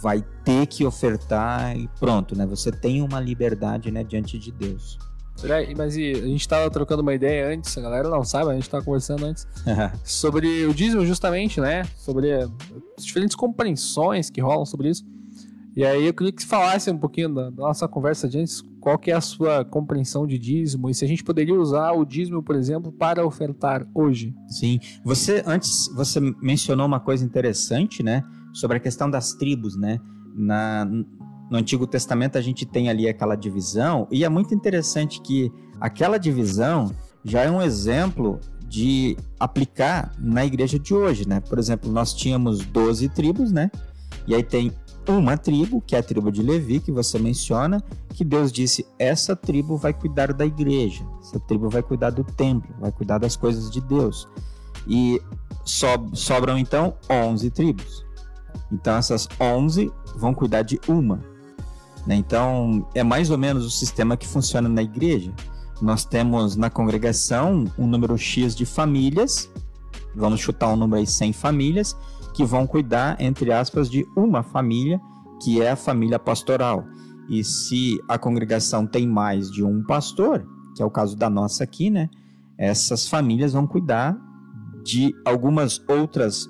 [0.03, 2.47] vai ter que ofertar e pronto, né?
[2.47, 4.99] Você tem uma liberdade, né, diante de Deus.
[5.77, 8.69] Mas e, a gente tava trocando uma ideia antes, a galera não sabe, a gente
[8.69, 9.47] tava conversando antes,
[10.05, 11.85] sobre o dízimo justamente, né?
[11.97, 15.05] Sobre as diferentes compreensões que rolam sobre isso.
[15.75, 18.99] E aí eu queria que você falasse um pouquinho da, nossa conversa de antes, qual
[18.99, 22.43] que é a sua compreensão de dízimo e se a gente poderia usar o dízimo,
[22.43, 24.35] por exemplo, para ofertar hoje.
[24.49, 29.99] Sim, você antes você mencionou uma coisa interessante, né, sobre a questão das tribos, né?
[30.35, 35.51] Na, no Antigo Testamento a gente tem ali aquela divisão, e é muito interessante que
[35.81, 36.91] aquela divisão
[37.25, 41.41] já é um exemplo de aplicar na igreja de hoje, né?
[41.41, 43.71] Por exemplo, nós tínhamos 12 tribos, né?
[44.27, 44.73] E aí tem
[45.09, 49.35] uma tribo, que é a tribo de Levi, que você menciona, que Deus disse: essa
[49.35, 53.71] tribo vai cuidar da igreja, essa tribo vai cuidar do templo, vai cuidar das coisas
[53.71, 54.29] de Deus.
[54.87, 55.21] E
[55.65, 58.05] sobram então 11 tribos.
[58.71, 61.33] Então essas 11 vão cuidar de uma.
[62.07, 62.17] Né?
[62.17, 65.33] Então, é mais ou menos o sistema que funciona na igreja.
[65.81, 69.51] Nós temos na congregação um número X de famílias,
[70.15, 71.97] vamos chutar um número aí 100 famílias,
[72.33, 75.01] que vão cuidar, entre aspas, de uma família,
[75.43, 76.85] que é a família pastoral.
[77.29, 81.65] E se a congregação tem mais de um pastor, que é o caso da nossa
[81.65, 82.09] aqui, né?
[82.57, 84.17] Essas famílias vão cuidar
[84.85, 86.47] de algumas outras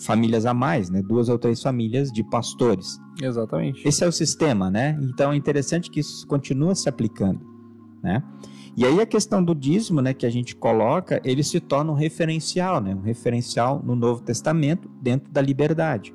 [0.00, 1.02] famílias a mais, né?
[1.02, 2.98] Duas ou três famílias de pastores.
[3.20, 3.86] Exatamente.
[3.86, 4.98] Esse é o sistema, né?
[5.02, 7.40] Então é interessante que isso continua se aplicando,
[8.02, 8.22] né?
[8.74, 11.94] E aí a questão do dízimo, né, que a gente coloca, ele se torna um
[11.94, 12.94] referencial, né?
[12.94, 16.14] Um referencial no Novo Testamento dentro da liberdade.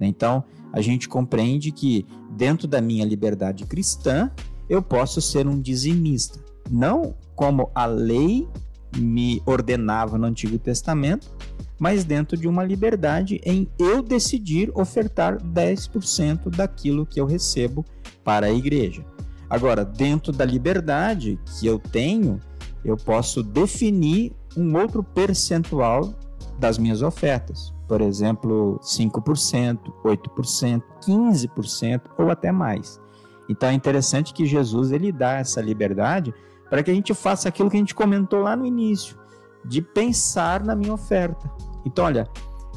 [0.00, 0.08] Né?
[0.08, 4.30] Então a gente compreende que dentro da minha liberdade cristã
[4.68, 8.48] eu posso ser um dizimista, não como a lei
[8.96, 11.30] me ordenava no Antigo Testamento,
[11.78, 17.84] mas dentro de uma liberdade em eu decidir ofertar 10% daquilo que eu recebo
[18.22, 19.04] para a igreja.
[19.52, 22.40] Agora, dentro da liberdade que eu tenho,
[22.82, 26.14] eu posso definir um outro percentual
[26.58, 27.70] das minhas ofertas.
[27.86, 32.98] por exemplo, 5%, 8%, 15% ou até mais.
[33.46, 36.32] Então é interessante que Jesus ele dá essa liberdade
[36.70, 39.18] para que a gente faça aquilo que a gente comentou lá no início,
[39.62, 41.52] de pensar na minha oferta.
[41.84, 42.26] Então, olha,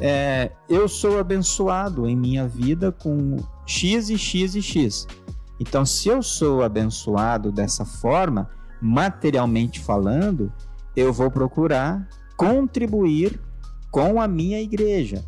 [0.01, 5.07] é, eu sou abençoado em minha vida com X e X e X.
[5.59, 8.49] Então, se eu sou abençoado dessa forma,
[8.81, 10.51] materialmente falando,
[10.95, 13.39] eu vou procurar contribuir
[13.89, 15.23] com a minha igreja,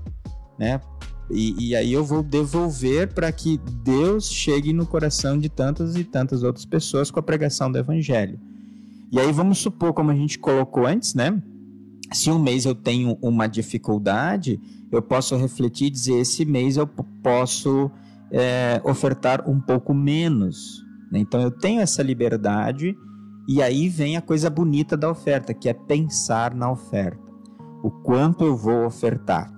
[0.59, 0.81] né?
[1.29, 6.03] E, e aí eu vou devolver para que Deus chegue no coração de tantas e
[6.03, 8.39] tantas outras pessoas com a pregação do evangelho.
[9.11, 11.41] E aí vamos supor, como a gente colocou antes, né?
[12.13, 14.59] Se um mês eu tenho uma dificuldade,
[14.91, 16.87] eu posso refletir e dizer: esse mês eu
[17.21, 17.91] posso
[18.31, 20.83] é, ofertar um pouco menos.
[21.11, 21.19] Né?
[21.19, 22.95] Então eu tenho essa liberdade,
[23.47, 27.25] e aí vem a coisa bonita da oferta, que é pensar na oferta.
[27.81, 29.51] O quanto eu vou ofertar.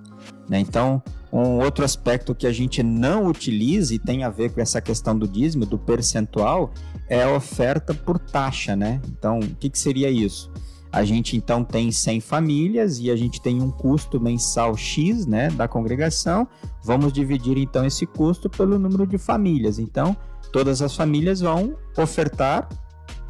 [0.48, 0.60] Né?
[0.60, 1.02] Então,
[1.32, 5.16] um outro aspecto que a gente não utiliza e tem a ver com essa questão
[5.16, 6.72] do dízimo, do percentual,
[7.08, 9.00] é a oferta por taxa, né?
[9.08, 10.50] Então, o que, que seria isso?
[10.92, 15.48] A gente então tem 100 famílias e a gente tem um custo mensal X, né,
[15.50, 16.48] da congregação.
[16.82, 19.78] Vamos dividir então esse custo pelo número de famílias.
[19.78, 20.16] Então,
[20.52, 22.68] todas as famílias vão ofertar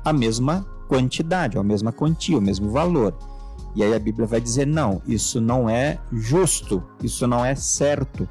[0.05, 3.15] a mesma quantidade, a mesma quantia, o mesmo valor.
[3.75, 8.29] E aí a Bíblia vai dizer: não, isso não é justo, isso não é certo,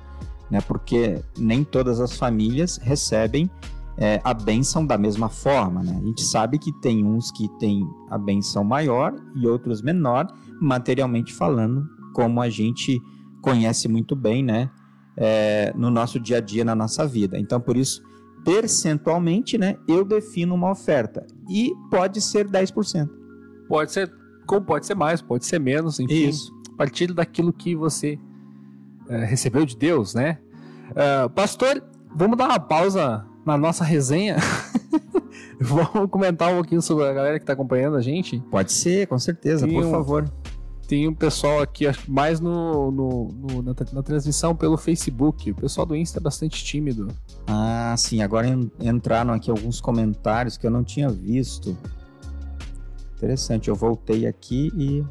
[0.49, 0.59] né?
[0.61, 3.49] porque nem todas as famílias recebem
[3.99, 5.83] é, a bênção da mesma forma.
[5.83, 5.99] Né?
[6.01, 10.25] A gente sabe que tem uns que têm a bênção maior e outros menor,
[10.61, 12.99] materialmente falando, como a gente
[13.41, 14.69] conhece muito bem né?
[15.17, 17.37] É, no nosso dia a dia, na nossa vida.
[17.37, 18.01] Então, por isso,
[18.45, 21.27] percentualmente, né, eu defino uma oferta.
[21.49, 23.09] E pode ser 10%.
[23.67, 24.09] Pode ser,
[24.47, 26.29] como pode ser mais, pode ser menos, enfim.
[26.29, 26.53] Isso.
[26.73, 28.17] A partir daquilo que você
[29.09, 30.39] é, recebeu de Deus, né?
[30.91, 31.83] Uh, pastor,
[32.15, 34.37] vamos dar uma pausa na nossa resenha,
[35.59, 38.39] vamos comentar um pouquinho sobre a galera que está acompanhando a gente.
[38.51, 40.31] Pode ser, com certeza, tem por um, favor.
[40.87, 45.51] Tem um pessoal aqui, mais no, no, no na, na, transmissão pelo Facebook.
[45.51, 47.07] O pessoal do Insta é bastante tímido.
[47.47, 48.21] Ah, sim.
[48.21, 48.47] Agora
[48.79, 51.77] entraram aqui alguns comentários que eu não tinha visto.
[53.17, 53.67] Interessante.
[53.67, 55.03] Eu voltei aqui e.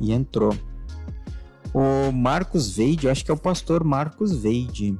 [0.00, 0.54] E entrou.
[1.72, 4.98] O Marcos Veide, eu acho que é o pastor Marcos Veide.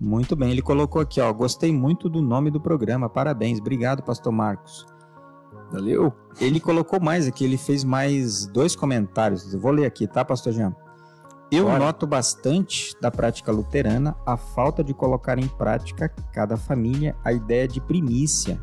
[0.00, 1.32] Muito bem, ele colocou aqui, ó.
[1.32, 3.08] Gostei muito do nome do programa.
[3.08, 3.58] Parabéns.
[3.58, 4.86] Obrigado, pastor Marcos.
[5.72, 6.12] Valeu.
[6.40, 9.52] Ele colocou mais aqui, ele fez mais dois comentários.
[9.52, 10.74] Eu vou ler aqui, tá, pastor Jean?
[11.50, 11.78] Eu Bora.
[11.78, 17.66] noto bastante da prática luterana a falta de colocar em prática cada família a ideia
[17.66, 18.60] de primícia.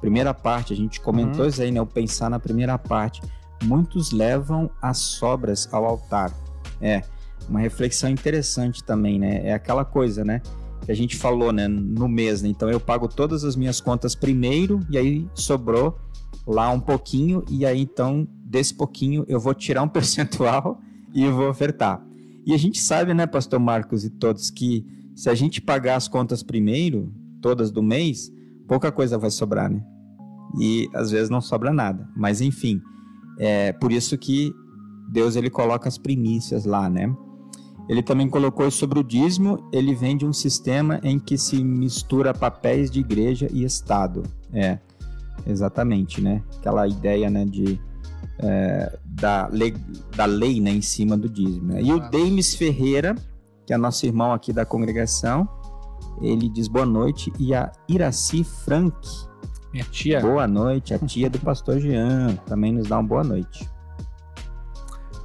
[0.00, 1.48] Primeira parte, a gente comentou uhum.
[1.48, 1.80] isso aí, né?
[1.80, 3.22] O pensar na primeira parte.
[3.62, 6.32] Muitos levam as sobras ao altar.
[6.80, 7.02] É,
[7.48, 9.48] uma reflexão interessante também, né?
[9.48, 10.42] É aquela coisa, né?
[10.84, 11.66] Que a gente falou, né?
[11.66, 12.48] No mês, né?
[12.48, 15.98] Então eu pago todas as minhas contas primeiro e aí sobrou
[16.46, 20.80] lá um pouquinho e aí então desse pouquinho eu vou tirar um percentual
[21.14, 22.02] e vou ofertar.
[22.46, 26.08] E a gente sabe, né, pastor Marcos e todos, que se a gente pagar as
[26.08, 28.32] contas primeiro, todas do mês,
[28.66, 29.82] pouca coisa vai sobrar, né?
[30.58, 32.08] E às vezes não sobra nada.
[32.16, 32.80] Mas enfim,
[33.38, 34.52] é por isso que
[35.10, 37.14] Deus ele coloca as primícias lá, né?
[37.88, 42.34] Ele também colocou sobre o dízimo, ele vem de um sistema em que se mistura
[42.34, 44.22] papéis de igreja e Estado.
[44.52, 44.78] É,
[45.46, 46.42] exatamente, né?
[46.58, 47.80] Aquela ideia, né, de,
[48.40, 49.74] é, da, lei,
[50.14, 51.72] da lei né, em cima do dízimo.
[51.72, 51.82] Né?
[51.82, 53.14] E o Demis Ferreira,
[53.66, 55.48] que é nosso irmão aqui da congregação,
[56.20, 57.32] ele diz boa noite.
[57.38, 58.96] E a Iraci Frank.
[59.72, 60.20] Minha tia.
[60.20, 63.68] Boa noite, a tia do pastor Jean, também nos dá uma boa noite.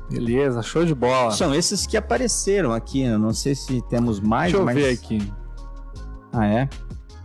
[0.09, 1.31] Beleza, show de bola.
[1.31, 3.01] São esses que apareceram aqui.
[3.01, 4.51] Eu não sei se temos mais.
[4.51, 4.75] Deixa eu mas...
[4.75, 5.33] ver aqui.
[6.31, 6.69] Ah, é?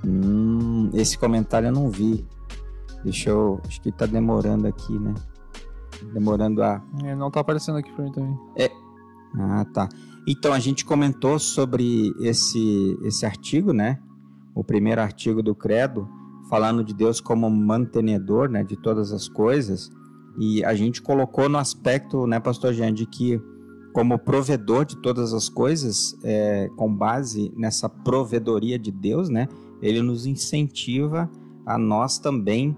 [0.04, 2.26] Hum, esse comentário eu não vi.
[3.04, 3.60] Deixa eu.
[3.66, 5.14] Acho que tá demorando aqui, né?
[6.12, 6.82] Demorando a.
[7.04, 8.38] É, não tá aparecendo aqui pra mim também.
[8.56, 8.70] É.
[9.36, 9.88] Ah, tá.
[10.26, 13.98] Então, a gente comentou sobre esse, esse artigo, né?
[14.54, 16.08] O primeiro artigo do Credo,
[16.48, 19.90] falando de Deus como mantenedor né, de todas as coisas.
[20.38, 23.40] E a gente colocou no aspecto, né, pastor Jean, de que
[23.92, 29.48] como provedor de todas as coisas, é, com base nessa provedoria de Deus, né,
[29.82, 31.28] ele nos incentiva
[31.66, 32.76] a nós também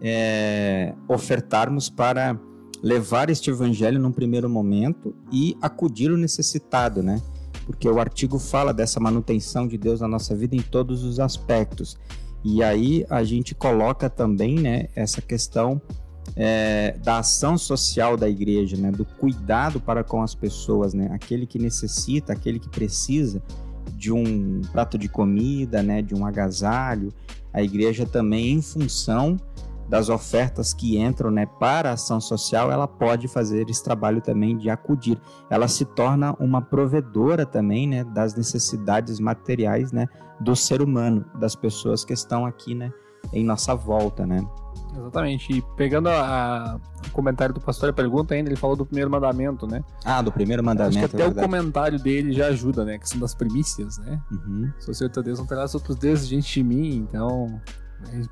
[0.00, 2.38] é, ofertarmos para
[2.82, 7.20] levar este evangelho num primeiro momento e acudir o necessitado, né?
[7.66, 11.98] Porque o artigo fala dessa manutenção de Deus na nossa vida em todos os aspectos.
[12.44, 15.82] E aí a gente coloca também, né, essa questão
[16.36, 21.46] é, da ação social da igreja, né, do cuidado para com as pessoas, né, aquele
[21.46, 23.42] que necessita, aquele que precisa
[23.92, 27.12] de um prato de comida, né, de um agasalho,
[27.52, 29.36] a igreja também, em função
[29.88, 34.56] das ofertas que entram né, para a ação social, ela pode fazer esse trabalho também
[34.56, 35.18] de acudir.
[35.48, 40.06] Ela se torna uma provedora também né, das necessidades materiais né,
[40.38, 42.92] do ser humano, das pessoas que estão aqui né,
[43.32, 44.26] em nossa volta.
[44.26, 44.46] Né?
[44.96, 45.52] Exatamente.
[45.52, 46.76] E pegando a, a,
[47.06, 49.82] o comentário do pastor, a pergunta ainda, ele falou do primeiro mandamento, né?
[50.04, 50.98] Ah, do primeiro mandamento.
[50.98, 52.98] Acho que até é o comentário dele já ajuda, né?
[52.98, 54.20] Que são das primícias, né?
[54.30, 54.72] Uhum.
[54.78, 57.06] Sou Senhor teu Deus, não terás outros deuses diante de mim.
[57.08, 57.60] Então,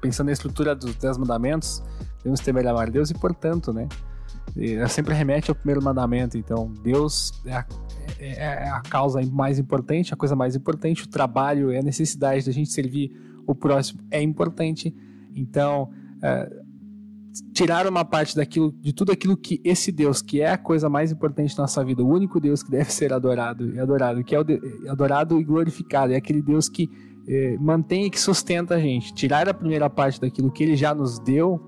[0.00, 1.82] pensando na estrutura dos Dez Mandamentos,
[2.18, 3.88] devemos temer amar Deus e, portanto, né?
[4.88, 6.38] sempre remete ao primeiro mandamento.
[6.38, 7.66] Então, Deus é a,
[8.18, 11.04] é, é a, causa mais importante, a coisa mais importante.
[11.04, 13.12] O trabalho é a necessidade da gente servir
[13.46, 14.94] o próximo é importante.
[15.34, 15.90] Então,
[16.22, 16.50] é,
[17.52, 21.12] tirar uma parte daquilo, de tudo aquilo que esse Deus, que é a coisa mais
[21.12, 24.40] importante da nossa vida, o único Deus que deve ser adorado e adorado, que é
[24.40, 24.44] o
[24.90, 26.88] adorado e glorificado, é aquele Deus que
[27.28, 29.12] é, mantém e que sustenta a gente.
[29.14, 31.60] Tirar a primeira parte daquilo que ele já nos deu,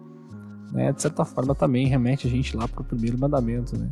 [0.72, 3.90] né, de certa forma também remete a gente lá para o primeiro mandamento, né?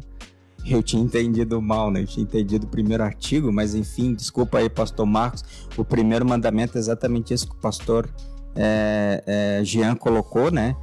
[0.68, 2.02] Eu tinha entendido mal, né?
[2.02, 5.44] Eu tinha entendido o primeiro artigo, mas enfim, desculpa aí, pastor Marcos.
[5.76, 8.08] O primeiro mandamento é exatamente isso que o pastor
[8.56, 10.74] é, é, Jean colocou, né?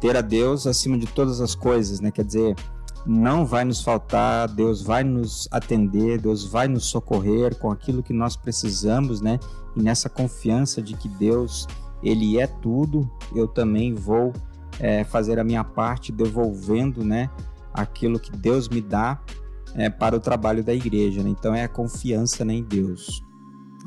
[0.00, 2.10] Ter a Deus acima de todas as coisas, né?
[2.10, 2.56] Quer dizer,
[3.04, 8.12] não vai nos faltar, Deus vai nos atender, Deus vai nos socorrer com aquilo que
[8.12, 9.38] nós precisamos, né?
[9.76, 11.68] E nessa confiança de que Deus,
[12.02, 14.32] Ele é tudo, eu também vou
[14.80, 17.30] é, fazer a minha parte devolvendo, né?
[17.76, 19.20] Aquilo que Deus me dá
[19.74, 21.30] é, para o trabalho da igreja, né?
[21.30, 23.22] Então é a confiança né, em Deus.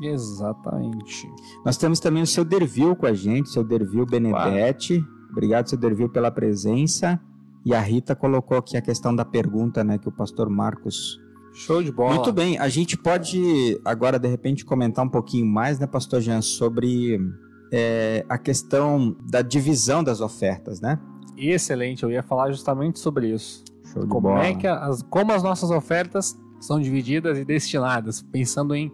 [0.00, 1.28] Exatamente.
[1.64, 5.04] Nós temos também o seu Dervil com a gente, seu Dervil Benedetti.
[5.30, 7.20] Obrigado, seu Dervil, pela presença.
[7.64, 11.20] E a Rita colocou aqui a questão da pergunta, né, que o pastor Marcos.
[11.52, 12.14] Show de bola.
[12.14, 16.40] Muito bem, a gente pode agora de repente comentar um pouquinho mais, né, pastor Jean,
[16.40, 17.20] sobre
[17.72, 20.98] é, a questão da divisão das ofertas, né?
[21.36, 23.64] Excelente, eu ia falar justamente sobre isso.
[23.92, 24.44] Show de como bola.
[24.44, 28.92] É que as, como as nossas ofertas são divididas e destinadas, pensando em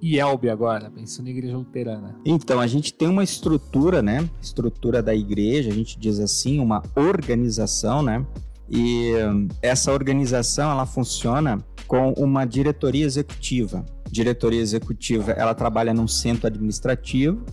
[0.00, 2.16] IELB agora, pensando em igreja luterana?
[2.24, 4.28] Então, a gente tem uma estrutura, né?
[4.40, 8.24] Estrutura da igreja, a gente diz assim, uma organização, né?
[8.70, 9.12] E
[9.60, 13.84] essa organização, ela funciona com uma diretoria executiva.
[14.10, 17.44] Diretoria executiva, ela trabalha num centro administrativo.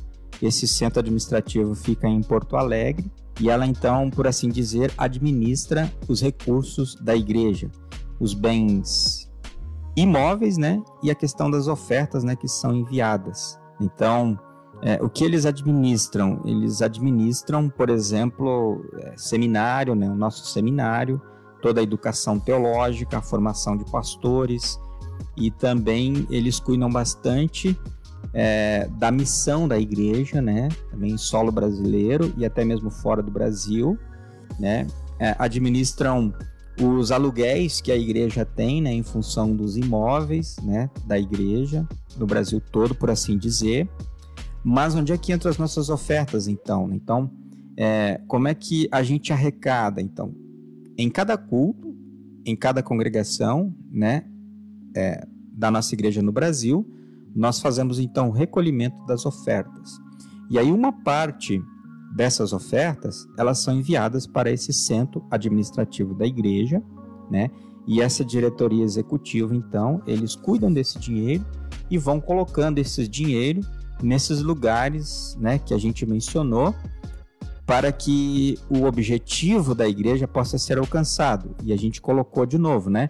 [0.42, 6.22] Esse centro administrativo fica em Porto Alegre e ela então, por assim dizer, administra os
[6.22, 7.70] recursos da igreja,
[8.20, 9.32] os bens
[9.96, 10.82] imóveis, né?
[11.02, 12.36] E a questão das ofertas, né?
[12.36, 13.58] Que são enviadas.
[13.80, 14.38] Então,
[14.82, 16.42] é, o que eles administram?
[16.46, 20.10] Eles administram, por exemplo, é, seminário, né?
[20.10, 21.22] O nosso seminário,
[21.62, 24.80] toda a educação teológica, a formação de pastores
[25.36, 27.78] e também eles cuidam bastante
[28.34, 30.70] é, da missão da igreja, né?
[30.92, 33.98] Também solo brasileiro e até mesmo fora do Brasil,
[34.60, 34.88] né?
[35.20, 36.34] É, administram
[36.82, 41.86] os aluguéis que a igreja tem, né, em função dos imóveis, né, da igreja,
[42.18, 43.90] no Brasil todo, por assim dizer.
[44.64, 46.90] Mas onde é que entram as nossas ofertas, então?
[46.94, 47.30] Então,
[47.78, 50.02] é, como é que a gente arrecada?
[50.02, 50.34] Então,
[50.98, 51.96] em cada culto,
[52.46, 54.24] em cada congregação, né,
[54.96, 56.90] é, da nossa igreja no Brasil,
[57.40, 59.98] nós fazemos então o recolhimento das ofertas.
[60.50, 61.62] E aí uma parte
[62.16, 66.84] dessas ofertas, elas são enviadas para esse centro administrativo da igreja,
[67.30, 67.50] né?
[67.88, 71.46] E essa diretoria executiva, então, eles cuidam desse dinheiro
[71.90, 73.62] e vão colocando esse dinheiro
[74.02, 76.76] nesses lugares, né, que a gente mencionou,
[77.66, 81.56] para que o objetivo da igreja possa ser alcançado.
[81.64, 83.10] E a gente colocou de novo, né?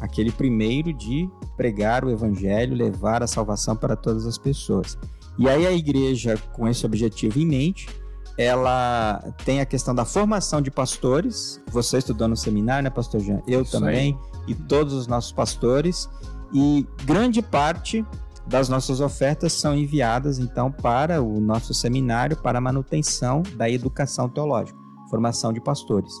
[0.00, 4.98] Aquele primeiro de pregar o evangelho, levar a salvação para todas as pessoas.
[5.38, 7.88] E aí a igreja, com esse objetivo em mente,
[8.36, 11.60] ela tem a questão da formação de pastores.
[11.70, 13.42] Você estudou no seminário, né, pastor Jean?
[13.46, 14.52] Eu Isso também, aí.
[14.52, 16.08] e todos os nossos pastores.
[16.52, 18.04] E grande parte
[18.46, 24.28] das nossas ofertas são enviadas, então, para o nosso seminário, para a manutenção da educação
[24.28, 24.78] teológica,
[25.08, 26.12] formação de pastores.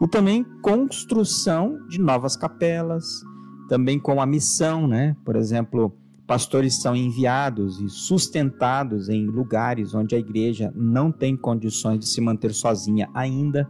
[0.00, 3.22] E também construção de novas capelas,
[3.68, 5.16] também com a missão, né?
[5.24, 11.98] Por exemplo, Pastores são enviados e sustentados em lugares onde a igreja não tem condições
[11.98, 13.68] de se manter sozinha ainda,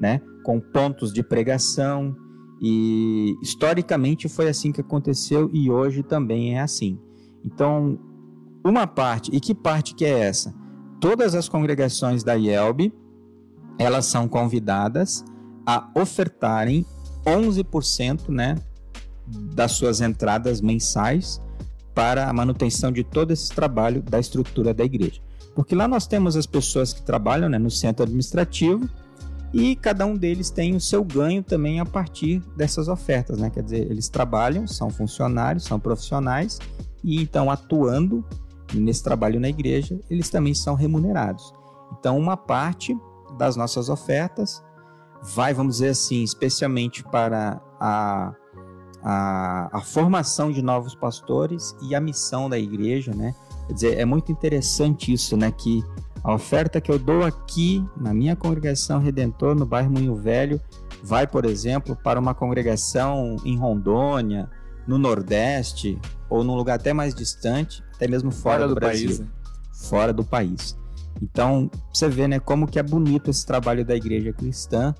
[0.00, 0.20] né?
[0.44, 2.14] Com pontos de pregação
[2.60, 6.98] e historicamente foi assim que aconteceu e hoje também é assim.
[7.44, 7.98] Então,
[8.64, 10.54] uma parte, e que parte que é essa?
[11.00, 12.92] Todas as congregações da IELB,
[13.78, 15.24] elas são convidadas
[15.66, 16.86] a ofertarem
[17.26, 18.56] 11% né,
[19.26, 21.42] das suas entradas mensais
[21.94, 25.20] para a manutenção de todo esse trabalho da estrutura da igreja.
[25.54, 28.88] Porque lá nós temos as pessoas que trabalham né, no centro administrativo
[29.52, 33.48] e cada um deles tem o seu ganho também a partir dessas ofertas, né?
[33.48, 36.58] Quer dizer, eles trabalham, são funcionários, são profissionais
[37.02, 38.22] e então atuando
[38.74, 41.54] nesse trabalho na igreja, eles também são remunerados.
[41.98, 42.96] Então, uma parte
[43.38, 44.62] das nossas ofertas
[45.34, 48.32] vai, vamos dizer assim, especialmente para a,
[49.02, 53.34] a, a formação de novos pastores e a missão da igreja, né?
[53.66, 55.50] Quer dizer, é muito interessante isso, né?
[55.50, 55.82] Que
[56.22, 60.60] a oferta que eu dou aqui na minha congregação Redentor, no bairro Moinho Velho,
[61.02, 64.48] vai, por exemplo, para uma congregação em Rondônia,
[64.86, 65.98] no Nordeste,
[66.30, 69.08] ou num lugar até mais distante, até mesmo fora, fora do, do, Brasil.
[69.08, 69.26] País, né?
[69.72, 70.76] Fora do país.
[71.22, 74.94] Então, você vê né, como que é bonito esse trabalho da igreja cristã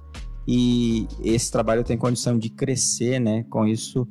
[0.49, 3.45] e esse trabalho tem condição de crescer, né?
[3.51, 4.07] Com isso,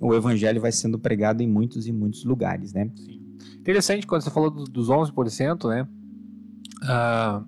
[0.00, 2.90] o evangelho vai sendo pregado em muitos e muitos lugares, né?
[2.96, 3.20] Sim.
[3.58, 5.82] Interessante quando você falou dos 11%, né?
[6.82, 7.44] Uh, ah,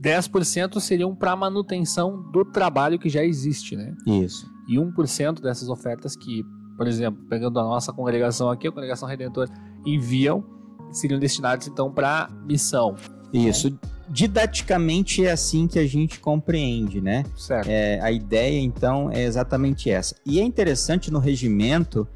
[0.00, 3.96] 10% seriam para manutenção do trabalho que já existe, né?
[4.06, 4.48] Isso.
[4.68, 6.44] E 1% dessas ofertas que,
[6.76, 9.48] por exemplo, pegando a nossa congregação aqui, a congregação Redentor,
[9.84, 10.44] enviam,
[10.92, 12.94] seriam destinados então para missão.
[13.32, 13.78] Isso.
[14.08, 17.24] Didaticamente é assim que a gente compreende, né?
[17.36, 17.68] Certo.
[17.68, 20.14] É, a ideia, então, é exatamente essa.
[20.24, 22.06] E é interessante no regimento,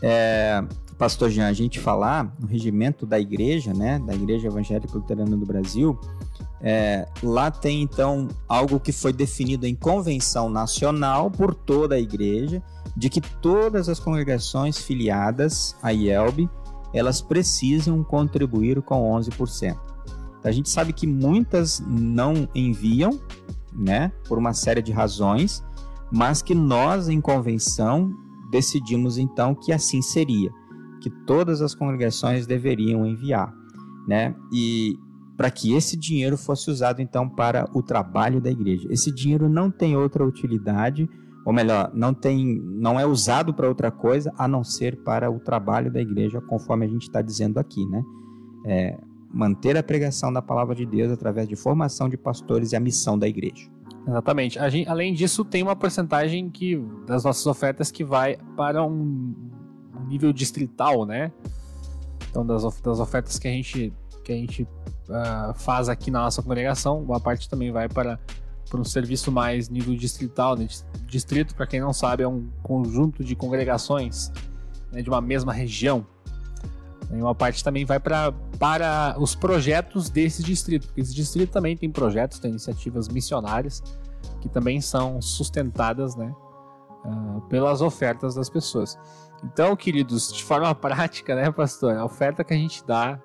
[0.00, 0.64] é,
[0.96, 4.00] pastor Jean, a gente falar no regimento da igreja, né?
[4.06, 5.98] Da Igreja Evangélica Luterana do Brasil,
[6.66, 12.62] é, lá tem então algo que foi definido em convenção nacional por toda a igreja,
[12.96, 16.48] de que todas as congregações filiadas à IELB,
[16.94, 19.76] elas precisam contribuir com 11%.
[20.44, 23.18] A gente sabe que muitas não enviam,
[23.72, 25.64] né, por uma série de razões,
[26.12, 28.12] mas que nós em convenção
[28.50, 30.50] decidimos então que assim seria,
[31.00, 33.52] que todas as congregações deveriam enviar,
[34.06, 34.34] né?
[34.52, 34.96] E
[35.36, 38.86] para que esse dinheiro fosse usado então para o trabalho da igreja.
[38.90, 41.10] Esse dinheiro não tem outra utilidade,
[41.44, 45.40] ou melhor, não tem, não é usado para outra coisa a não ser para o
[45.40, 48.02] trabalho da igreja, conforme a gente está dizendo aqui, né?
[48.66, 48.98] É,
[49.34, 53.18] manter a pregação da palavra de Deus através de formação de pastores e a missão
[53.18, 53.68] da igreja.
[54.06, 54.58] Exatamente.
[54.70, 56.76] Gente, além disso, tem uma porcentagem que
[57.06, 59.34] das nossas ofertas que vai para um
[60.06, 61.32] nível distrital, né?
[62.30, 66.42] Então, das, das ofertas que a gente, que a gente uh, faz aqui na nossa
[66.42, 68.20] congregação, uma parte também vai para,
[68.68, 70.56] para um serviço mais nível distrital.
[70.56, 70.68] Né?
[71.06, 74.30] Distrito, para quem não sabe, é um conjunto de congregações
[74.92, 76.06] né, de uma mesma região.
[77.10, 81.76] E uma parte também vai pra, para os projetos desse distrito, porque esse distrito também
[81.76, 83.82] tem projetos, tem iniciativas missionárias
[84.40, 86.34] que também são sustentadas né,
[87.04, 88.98] uh, pelas ofertas das pessoas.
[89.42, 93.20] Então, queridos, de forma prática, né, pastor, a oferta que a gente dá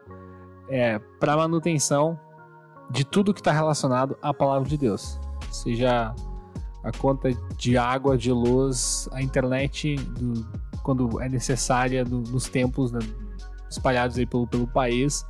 [0.69, 2.19] é para manutenção
[2.91, 5.19] de tudo que está relacionado à palavra de Deus,
[5.51, 6.13] seja
[6.83, 10.47] a conta de água, de luz, a internet, do,
[10.83, 12.99] quando é necessária do, nos tempos né,
[13.69, 15.25] espalhados aí pelo, pelo país,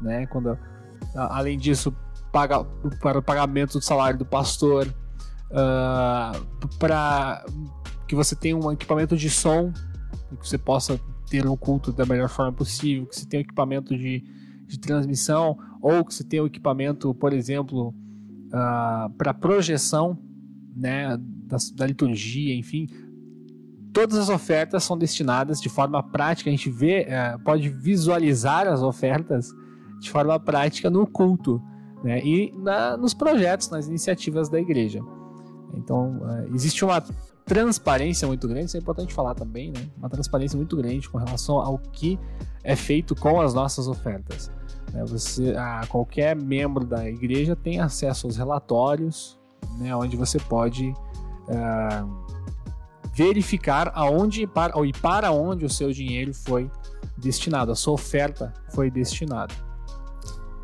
[0.00, 0.26] né?
[0.26, 0.58] Quando,
[1.14, 1.94] além disso,
[2.32, 2.64] paga,
[3.00, 6.32] para o pagamento do salário do pastor, uh, ah,
[6.78, 7.44] para
[8.06, 9.72] que você tenha um equipamento de som,
[10.40, 13.96] que você possa ter um culto da melhor forma possível, que você tenha um equipamento
[13.96, 14.24] de,
[14.66, 17.94] de transmissão, ou que você tenha um equipamento, por exemplo,
[18.48, 20.18] uh, para projeção
[20.74, 22.88] né, da, da liturgia, enfim,
[23.92, 28.82] todas as ofertas são destinadas de forma prática, a gente vê, é, pode visualizar as
[28.82, 29.50] ofertas
[30.00, 31.62] de forma prática no culto
[32.02, 35.00] né, e na, nos projetos, nas iniciativas da igreja.
[35.74, 37.02] Então, é, existe uma
[37.44, 39.90] transparência muito grande, isso é importante falar também, né?
[39.98, 42.18] Uma transparência muito grande com relação ao que
[42.62, 44.52] é feito com as nossas ofertas.
[44.92, 45.04] Né?
[45.06, 49.38] Você, a, qualquer membro da igreja tem acesso aos relatórios,
[49.78, 50.94] né, onde você pode
[51.48, 52.04] é,
[53.20, 56.70] verificar aonde e para onde o seu dinheiro foi
[57.18, 59.52] destinado, a sua oferta foi destinada.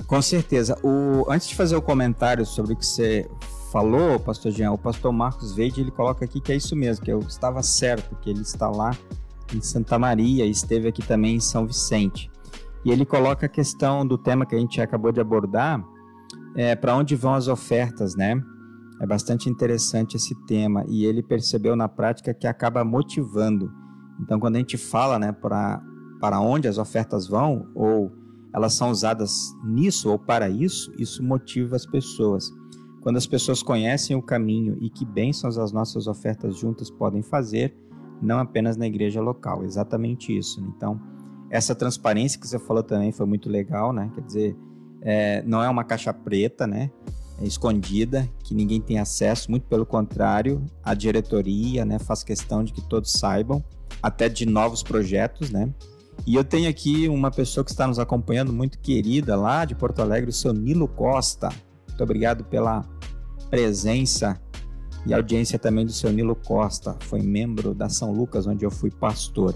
[0.06, 0.78] Com certeza.
[0.82, 3.28] O, antes de fazer o comentário sobre o que você
[3.70, 7.12] falou, pastor Jean, o pastor Marcos Veide, ele coloca aqui que é isso mesmo, que
[7.12, 8.96] eu estava certo, que ele está lá
[9.54, 12.30] em Santa Maria e esteve aqui também em São Vicente.
[12.86, 15.84] E ele coloca a questão do tema que a gente acabou de abordar,
[16.54, 18.40] é, para onde vão as ofertas, né?
[19.00, 23.70] É bastante interessante esse tema e ele percebeu na prática que acaba motivando.
[24.20, 28.10] Então, quando a gente fala né, para onde as ofertas vão, ou
[28.54, 32.50] elas são usadas nisso ou para isso, isso motiva as pessoas.
[33.02, 37.72] quando as pessoas conhecem o caminho e que bênçãos as nossas ofertas juntas podem fazer,
[38.20, 40.60] não apenas na igreja local, exatamente isso.
[40.74, 41.00] Então,
[41.48, 44.10] essa transparência que você falou também foi muito legal, né?
[44.12, 44.56] Quer dizer,
[45.02, 46.90] é, não é uma caixa preta, né?
[47.42, 52.80] Escondida, que ninguém tem acesso, muito pelo contrário, a diretoria né, faz questão de que
[52.80, 53.62] todos saibam,
[54.02, 55.72] até de novos projetos, né?
[56.26, 60.00] E eu tenho aqui uma pessoa que está nos acompanhando, muito querida, lá de Porto
[60.00, 61.50] Alegre, o seu Nilo Costa.
[61.88, 62.84] Muito obrigado pela
[63.50, 64.40] presença
[65.06, 66.96] e audiência também do seu Nilo Costa.
[67.00, 69.54] Foi membro da São Lucas, onde eu fui pastor.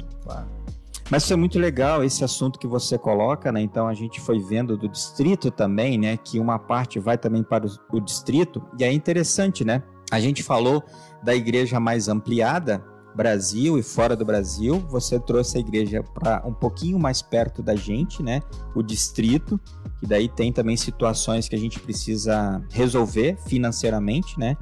[1.11, 3.61] Mas isso é muito legal, esse assunto que você coloca, né?
[3.61, 6.17] Então a gente foi vendo do distrito também, né?
[6.17, 8.63] Que uma parte vai também para o distrito.
[8.79, 9.83] E é interessante, né?
[10.11, 10.83] A gente falou
[11.23, 12.85] da igreja mais ampliada,
[13.15, 14.79] Brasil e fora do Brasil.
[14.89, 18.41] Você trouxe a igreja para um pouquinho mais perto da gente, né?
[18.73, 19.61] O distrito,
[19.99, 24.57] que daí tem também situações que a gente precisa resolver financeiramente, né?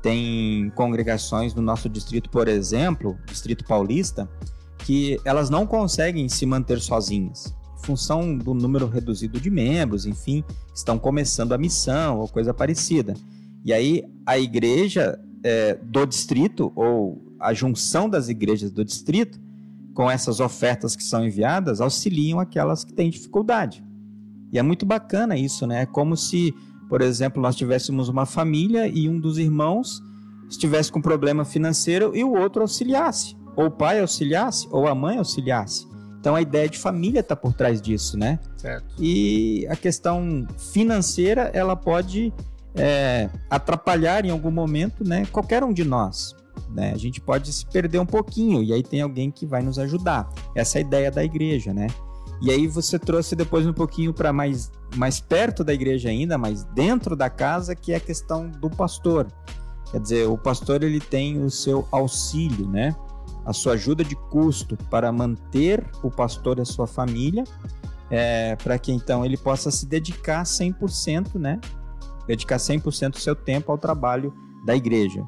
[0.00, 4.30] Tem congregações no nosso distrito, por exemplo, Distrito Paulista,
[4.84, 7.54] que elas não conseguem se manter sozinhas.
[7.78, 13.14] Em função do número reduzido de membros, enfim, estão começando a missão ou coisa parecida.
[13.64, 19.40] E aí a igreja é, do distrito, ou a junção das igrejas do distrito,
[19.94, 23.84] com essas ofertas que são enviadas, auxiliam aquelas que têm dificuldade.
[24.52, 25.82] E é muito bacana isso, né?
[25.82, 26.54] É como se,
[26.88, 30.02] por exemplo, nós tivéssemos uma família e um dos irmãos
[30.48, 35.18] estivesse com problema financeiro e o outro auxiliasse ou o pai auxiliasse, ou a mãe
[35.18, 35.84] auxiliasse.
[36.20, 38.38] Então a ideia de família está por trás disso, né?
[38.56, 38.86] Certo.
[39.00, 42.32] E a questão financeira, ela pode
[42.76, 45.26] é, atrapalhar em algum momento, né?
[45.32, 46.36] Qualquer um de nós.
[46.70, 46.92] Né?
[46.92, 50.28] A gente pode se perder um pouquinho e aí tem alguém que vai nos ajudar.
[50.54, 51.88] Essa é a ideia da igreja, né?
[52.40, 56.62] E aí você trouxe depois um pouquinho para mais, mais perto da igreja ainda, mais
[56.62, 59.26] dentro da casa, que é a questão do pastor.
[59.90, 62.94] Quer dizer, o pastor ele tem o seu auxílio, né?
[63.48, 67.44] A sua ajuda de custo para manter o pastor e a sua família,
[68.10, 71.58] é, para que então ele possa se dedicar 100%, né?
[72.26, 74.34] Dedicar 100% do seu tempo ao trabalho
[74.66, 75.24] da igreja,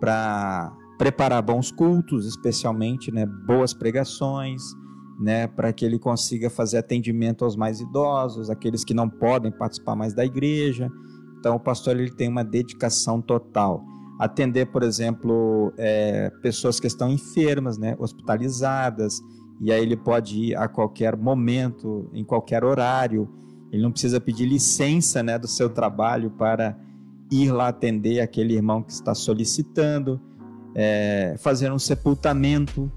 [0.00, 4.60] para preparar bons cultos, especialmente, né, boas pregações,
[5.20, 9.94] né, para que ele consiga fazer atendimento aos mais idosos, aqueles que não podem participar
[9.94, 10.90] mais da igreja.
[11.38, 13.80] Então, o pastor ele tem uma dedicação total
[14.20, 19.18] atender, por exemplo, é, pessoas que estão enfermas, né, hospitalizadas,
[19.58, 23.26] e aí ele pode ir a qualquer momento, em qualquer horário.
[23.72, 26.78] Ele não precisa pedir licença né, do seu trabalho para
[27.32, 30.20] ir lá atender aquele irmão que está solicitando,
[30.74, 32.92] é, fazer um sepultamento,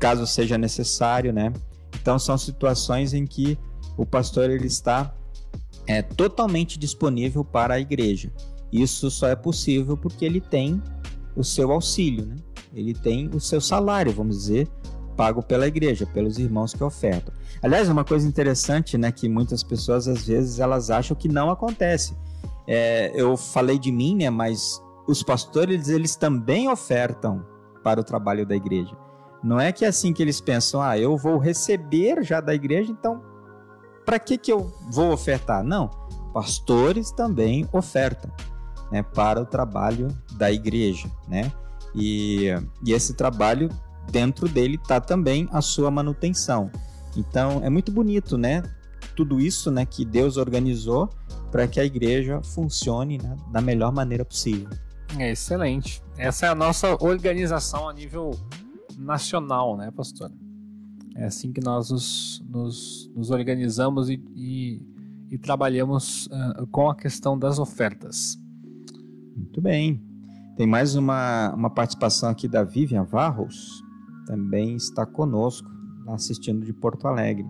[0.00, 1.52] caso seja necessário, né?
[2.00, 3.56] Então são situações em que
[3.96, 5.14] o pastor ele está
[5.86, 8.32] é, totalmente disponível para a igreja.
[8.72, 10.82] Isso só é possível porque ele tem
[11.36, 12.36] o seu auxílio, né?
[12.74, 14.68] ele tem o seu salário, vamos dizer,
[15.16, 17.34] pago pela igreja, pelos irmãos que ofertam.
[17.62, 22.16] Aliás, uma coisa interessante, né, que muitas pessoas às vezes elas acham que não acontece.
[22.66, 27.44] É, eu falei de mim, né, mas os pastores eles também ofertam
[27.84, 28.96] para o trabalho da igreja.
[29.42, 32.90] Não é que é assim que eles pensam, ah, eu vou receber já da igreja,
[32.90, 33.20] então
[34.04, 35.62] para que que eu vou ofertar?
[35.62, 35.90] Não,
[36.32, 38.30] pastores também ofertam
[38.92, 41.50] né, para o trabalho da igreja, né?
[41.94, 42.48] E,
[42.84, 43.70] e esse trabalho
[44.10, 46.70] dentro dele está também a sua manutenção.
[47.16, 48.62] Então é muito bonito, né?
[49.16, 51.08] Tudo isso, né, que Deus organizou
[51.50, 54.68] para que a igreja funcione né, da melhor maneira possível.
[55.18, 56.02] É excelente.
[56.16, 58.30] Essa é a nossa organização a nível
[58.96, 60.30] nacional, né, pastor?
[61.14, 64.82] É assim que nós nos, nos, nos organizamos e, e,
[65.30, 68.41] e trabalhamos uh, com a questão das ofertas.
[69.36, 70.00] Muito bem.
[70.56, 73.82] Tem mais uma, uma participação aqui da Vivian Varros,
[74.26, 75.68] também está conosco,
[76.08, 77.46] assistindo de Porto Alegre.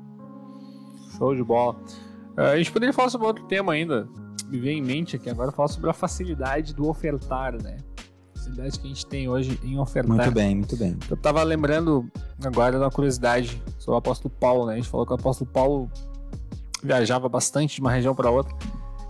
[1.17, 1.77] Show de bola.
[2.37, 4.09] Uh, a gente poderia falar sobre outro tema ainda.
[4.49, 7.79] Me vem em mente aqui agora falar sobre a facilidade do ofertar, né?
[8.35, 10.17] A facilidade que a gente tem hoje em ofertar.
[10.17, 10.97] Muito bem, muito bem.
[11.11, 12.11] Eu tava lembrando
[12.45, 14.75] agora da curiosidade sobre o apóstolo Paulo, né?
[14.75, 15.91] A gente falou que o apóstolo Paulo
[16.83, 18.55] viajava bastante de uma região para outra.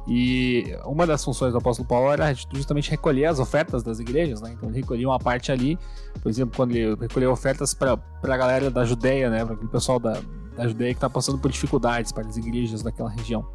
[0.06, 4.52] E uma das funções do apóstolo Paulo era justamente recolher as ofertas das igrejas, né?
[4.52, 5.78] Então ele recolhia uma parte ali,
[6.20, 9.44] por exemplo, quando ele recolheu ofertas para a galera da Judéia, né?
[9.44, 10.20] Para aquele pessoal da,
[10.56, 13.46] da Judéia que está passando por dificuldades, para as igrejas daquela região.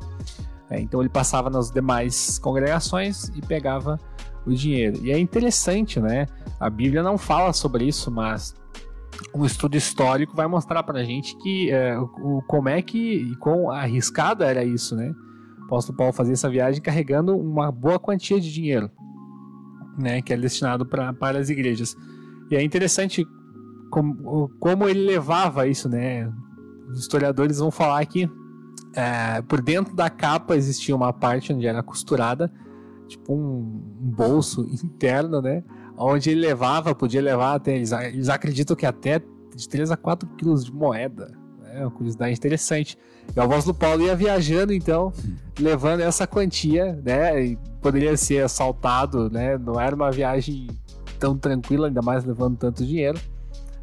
[0.70, 4.00] É, então ele passava nas demais congregações e pegava
[4.46, 5.00] o dinheiro.
[5.04, 6.28] E é interessante, né?
[6.60, 8.56] A Bíblia não fala sobre isso, mas
[9.34, 13.36] um estudo histórico vai mostrar para a gente que é, o, como é que e
[13.36, 15.14] quão arriscado era isso, né?
[15.68, 18.90] Apóstolo Paulo fazia essa viagem carregando uma boa quantia de dinheiro,
[19.98, 21.96] né, que é destinado pra, para as igrejas.
[22.50, 23.28] E é interessante
[23.92, 26.32] como, como ele levava isso, né?
[26.90, 28.30] Os historiadores vão falar que
[28.96, 32.52] é, por dentro da capa existia uma parte onde era costurada,
[33.08, 35.64] tipo um, um bolso interno, né?
[35.98, 37.76] Onde ele levava, podia levar até.
[37.76, 39.22] Eles, eles acreditam que até
[39.56, 41.36] de 3 a 4 quilos de moeda.
[41.74, 42.98] É uma curiosidade interessante.
[43.36, 45.12] E o do Paulo ia viajando, então,
[45.60, 47.44] levando essa quantia, né?
[47.46, 49.58] E poderia ser assaltado, né?
[49.58, 50.68] Não era uma viagem
[51.20, 53.20] tão tranquila, ainda mais levando tanto dinheiro.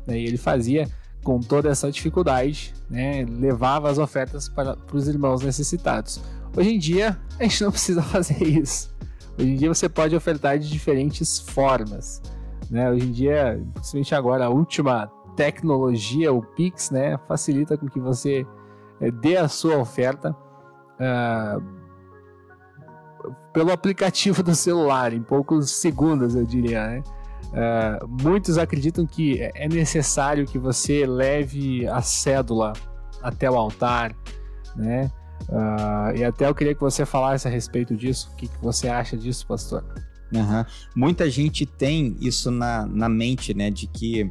[0.07, 0.19] Né?
[0.19, 0.89] E ele fazia
[1.23, 3.25] com toda essa dificuldade, né?
[3.25, 6.21] Levava as ofertas para, para os irmãos necessitados.
[6.57, 8.95] Hoje em dia, a gente não precisa fazer isso.
[9.39, 12.23] Hoje em dia você pode ofertar de diferentes formas.
[12.71, 12.91] Né?
[12.91, 18.47] Hoje em dia, principalmente agora, a última tecnologia, o Pix, né, facilita com que você
[19.01, 20.37] é, dê a sua oferta
[21.01, 21.63] uh,
[23.53, 26.87] pelo aplicativo do celular, em poucos segundos, eu diria.
[26.87, 27.03] Né?
[27.55, 32.73] Uh, muitos acreditam que é necessário que você leve a cédula
[33.23, 34.15] até o altar,
[34.77, 35.11] né?
[35.49, 38.31] Uh, e até eu queria que você falasse a respeito disso.
[38.33, 39.85] O que, que você acha disso, pastor?
[40.33, 40.65] Uhum.
[40.97, 43.71] Muita gente tem isso na, na mente, né?
[43.71, 44.31] De que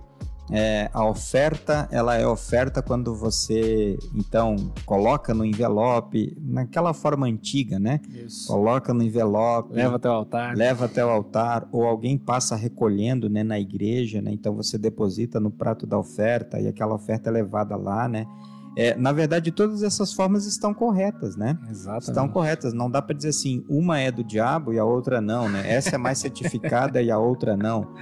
[0.51, 7.79] é, a oferta, ela é oferta quando você, então, coloca no envelope, naquela forma antiga,
[7.79, 8.01] né?
[8.09, 8.47] Isso.
[8.47, 9.73] Coloca no envelope.
[9.73, 10.55] Leva até o altar.
[10.55, 14.31] Leva até o altar, ou alguém passa recolhendo, né, na igreja, né?
[14.31, 18.27] Então você deposita no prato da oferta e aquela oferta é levada lá, né?
[18.75, 21.57] É, na verdade, todas essas formas estão corretas, né?
[21.69, 22.09] Exatamente.
[22.09, 22.73] Estão corretas.
[22.73, 25.63] Não dá para dizer assim, uma é do diabo e a outra não, né?
[25.71, 27.93] Essa é mais certificada e a outra não.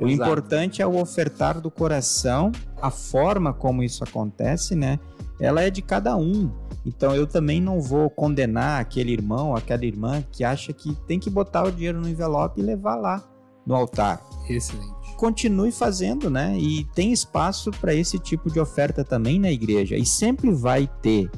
[0.00, 0.30] O Exato.
[0.30, 4.98] importante é o ofertar do coração, a forma como isso acontece, né?
[5.38, 6.50] Ela é de cada um.
[6.84, 11.28] Então eu também não vou condenar aquele irmão, aquela irmã que acha que tem que
[11.28, 13.22] botar o dinheiro no envelope e levar lá
[13.66, 14.20] no altar.
[14.48, 15.14] Excelente.
[15.16, 16.56] Continue fazendo, né?
[16.58, 19.96] E tem espaço para esse tipo de oferta também na igreja.
[19.96, 21.30] E sempre vai ter.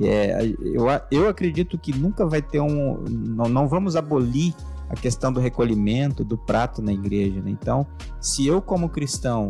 [0.00, 3.02] É, eu, eu acredito que nunca vai ter um.
[3.08, 4.54] Não, não vamos abolir
[4.92, 7.40] a questão do recolhimento do prato na igreja.
[7.40, 7.50] Né?
[7.50, 7.86] Então,
[8.20, 9.48] se eu, como cristão,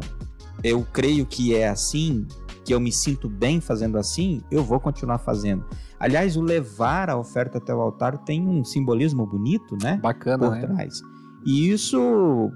[0.63, 2.27] eu creio que é assim,
[2.65, 5.65] que eu me sinto bem fazendo assim, eu vou continuar fazendo.
[5.99, 9.99] Aliás, o levar a oferta até o altar tem um simbolismo bonito, né?
[10.01, 10.67] Bacana, por né?
[10.67, 11.01] trás.
[11.45, 12.51] E isso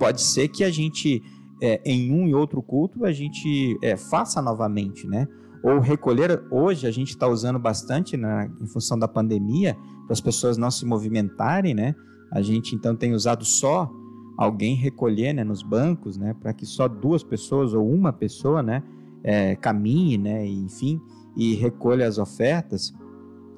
[0.00, 1.22] pode ser que a gente,
[1.62, 5.28] é, em um e outro culto, a gente é, faça novamente, né?
[5.62, 6.42] Ou recolher.
[6.50, 10.70] Hoje a gente está usando bastante, né, em função da pandemia, para as pessoas não
[10.70, 11.94] se movimentarem, né?
[12.30, 13.90] A gente então tem usado só
[14.36, 18.82] alguém recolher né, nos bancos, né, para que só duas pessoas ou uma pessoa, né,
[19.22, 21.00] é, caminhe, né, enfim,
[21.36, 22.92] e recolha as ofertas.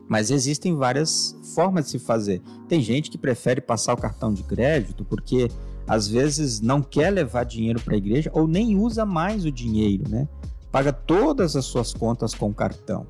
[0.09, 2.41] Mas existem várias formas de se fazer.
[2.69, 5.49] Tem gente que prefere passar o cartão de crédito porque
[5.87, 10.05] às vezes não quer levar dinheiro para a igreja ou nem usa mais o dinheiro,
[10.09, 10.29] né?
[10.71, 13.07] Paga todas as suas contas com cartão.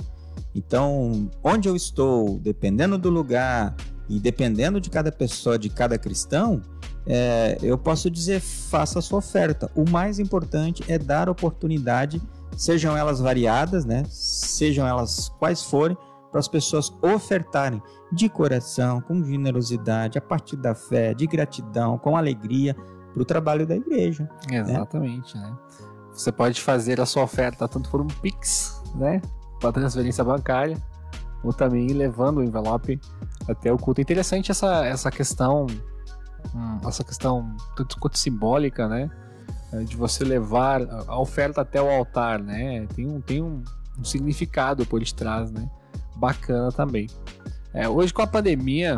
[0.55, 3.75] Então, onde eu estou, dependendo do lugar,
[4.09, 6.63] e dependendo de cada pessoa, de cada cristão,
[7.07, 9.71] é, eu posso dizer: faça a sua oferta.
[9.75, 12.21] O mais importante é dar oportunidade,
[12.57, 14.05] sejam elas variadas, né?
[14.09, 15.97] Sejam elas quais forem,
[16.31, 17.83] para as pessoas ofertarem
[18.13, 22.75] de coração, com generosidade, a partir da fé, de gratidão, com alegria
[23.13, 24.29] para o trabalho da igreja.
[24.51, 24.61] Né?
[24.61, 25.49] Exatamente, né?
[25.49, 25.57] né?
[26.13, 29.21] Você pode fazer a sua oferta tanto por um Pix, né?
[29.61, 30.77] Para transferência bancária,
[31.43, 33.01] ou também levando o envelope
[33.49, 34.01] até o culto.
[34.01, 35.67] É interessante essa, essa questão,
[36.55, 39.11] hum, essa questão tanto quanto simbólica, né?
[39.73, 42.87] É, de você levar a oferta até o altar, né?
[42.95, 43.63] Tem um, tem um,
[43.99, 45.69] um significado por detrás, né?
[46.17, 47.09] Bacana também.
[47.73, 48.97] É, hoje com a pandemia,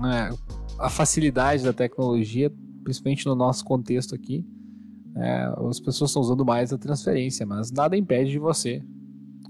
[0.00, 0.30] né,
[0.78, 2.52] a facilidade da tecnologia,
[2.84, 4.46] principalmente no nosso contexto aqui,
[5.16, 8.82] é, as pessoas estão usando mais a transferência, mas nada impede de você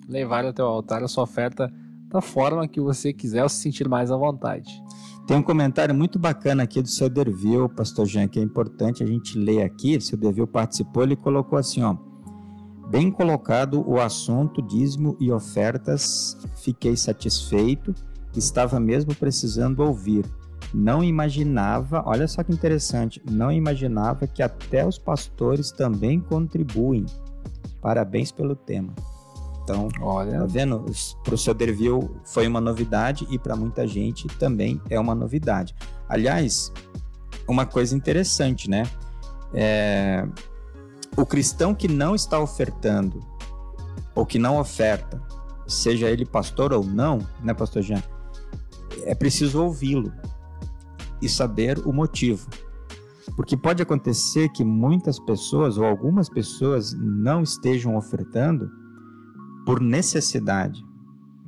[0.09, 1.73] levar até o altar a sua oferta
[2.15, 4.81] da forma que você quiser ou se sentir mais à vontade.
[5.27, 9.07] Tem um comentário muito bacana aqui do seu Dervil, pastor Jean, que é importante a
[9.07, 10.01] gente ler aqui.
[10.01, 11.97] Seu Dervil participou, ele colocou assim, ó.
[12.89, 17.93] Bem colocado o assunto dízimo e ofertas, fiquei satisfeito,
[18.37, 20.25] estava mesmo precisando ouvir.
[20.73, 27.07] Não imaginava, olha só que interessante, não imaginava que até os pastores também contribuem.
[27.81, 28.95] Parabéns pelo tema.
[29.65, 30.41] Então, Olha.
[30.41, 30.85] tá vendo?
[31.25, 35.75] Para o seu Derville foi uma novidade e para muita gente também é uma novidade.
[36.09, 36.73] Aliás,
[37.49, 38.85] uma coisa interessante, né?
[39.53, 40.29] É...
[41.17, 43.21] O cristão que não está ofertando
[44.15, 45.21] ou que não oferta,
[45.67, 48.03] seja ele pastor ou não, né, pastor Jean?
[49.05, 50.13] é preciso ouvi-lo
[51.21, 52.49] e saber o motivo.
[53.37, 58.71] Porque pode acontecer que muitas pessoas ou algumas pessoas não estejam ofertando
[59.65, 60.85] por necessidade,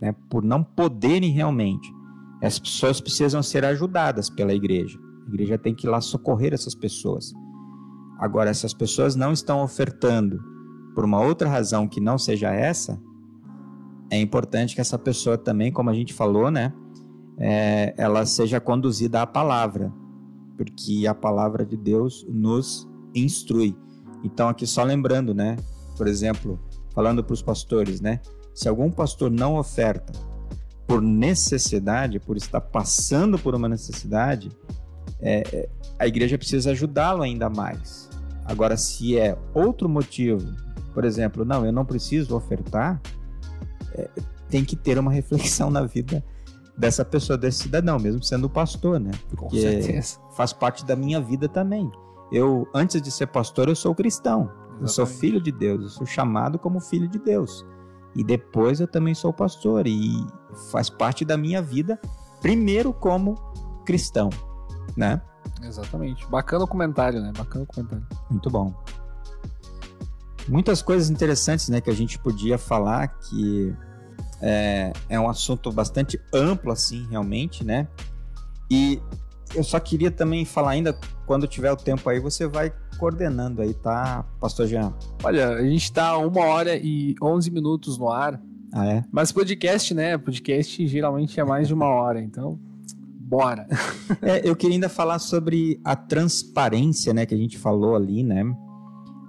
[0.01, 1.95] né, por não poderem realmente.
[2.43, 4.99] As pessoas precisam ser ajudadas pela igreja.
[5.27, 7.33] A igreja tem que ir lá socorrer essas pessoas.
[8.19, 10.39] Agora, essas pessoas não estão ofertando
[10.95, 12.99] por uma outra razão que não seja essa,
[14.11, 16.73] é importante que essa pessoa também, como a gente falou, né,
[17.39, 19.93] é, ela seja conduzida à palavra,
[20.57, 23.77] porque a palavra de Deus nos instrui.
[24.25, 25.57] Então, aqui só lembrando, né,
[25.97, 26.59] por exemplo,
[26.97, 28.21] falando para os pastores, né,
[28.55, 30.15] se algum pastor não oferta
[30.87, 34.51] por necessidade, por estar passando por uma necessidade,
[35.21, 35.69] é, é
[35.99, 38.09] a igreja precisa ajudá-lo ainda mais.
[38.47, 40.55] Agora, se é outro motivo,
[40.95, 43.01] por exemplo, não, eu não preciso ofertar,
[43.93, 44.09] é,
[44.49, 46.25] tem que ter uma reflexão na vida
[46.79, 49.11] dessa pessoa, desse cidadão, mesmo sendo pastor, né?
[49.29, 50.01] Porque
[50.35, 51.91] faz parte da minha vida também.
[52.33, 54.51] Eu, antes de ser pastor, eu sou cristão.
[54.77, 54.83] Exatamente.
[54.83, 57.65] Eu sou filho de Deus, eu sou chamado como filho de Deus.
[58.15, 60.27] E depois eu também sou pastor e
[60.71, 62.01] faz parte da minha vida,
[62.41, 63.35] primeiro como
[63.85, 64.31] cristão,
[64.97, 65.21] né?
[65.63, 66.27] Exatamente.
[66.29, 67.33] Bacana o comentário, né?
[67.37, 68.07] Bacana o comentário.
[68.31, 68.75] Muito bom.
[70.49, 73.75] Muitas coisas interessantes, né, que a gente podia falar que
[74.41, 77.89] é, é um assunto bastante amplo, assim, realmente, né?
[78.71, 79.03] E
[79.55, 83.75] eu só queria também falar ainda, quando tiver o tempo aí, você vai coordenando aí,
[83.75, 84.95] tá, Pastor Jean?
[85.23, 88.41] Olha, a gente tá uma hora e onze minutos no ar.
[88.73, 89.05] Ah, é?
[89.11, 90.17] Mas podcast, né?
[90.17, 92.59] Podcast geralmente é mais de uma hora, então
[93.27, 93.67] bora.
[94.23, 98.45] é, eu queria ainda falar sobre a transparência, né, que a gente falou ali, né?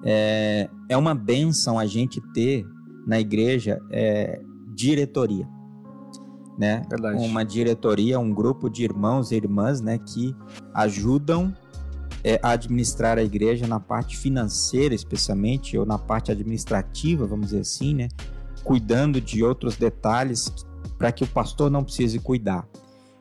[0.03, 2.63] É, é uma benção a gente ter
[3.07, 4.39] na igreja é,
[4.75, 5.47] diretoria,
[6.57, 6.83] né?
[6.87, 7.17] Verdade.
[7.25, 10.35] Uma diretoria, um grupo de irmãos e irmãs, né, que
[10.73, 11.53] ajudam
[12.27, 17.93] é, administrar a igreja na parte financeira, especialmente, ou na parte administrativa, vamos dizer assim,
[17.93, 18.09] né?
[18.65, 20.51] Cuidando de outros detalhes
[20.97, 22.67] para que o pastor não precise cuidar.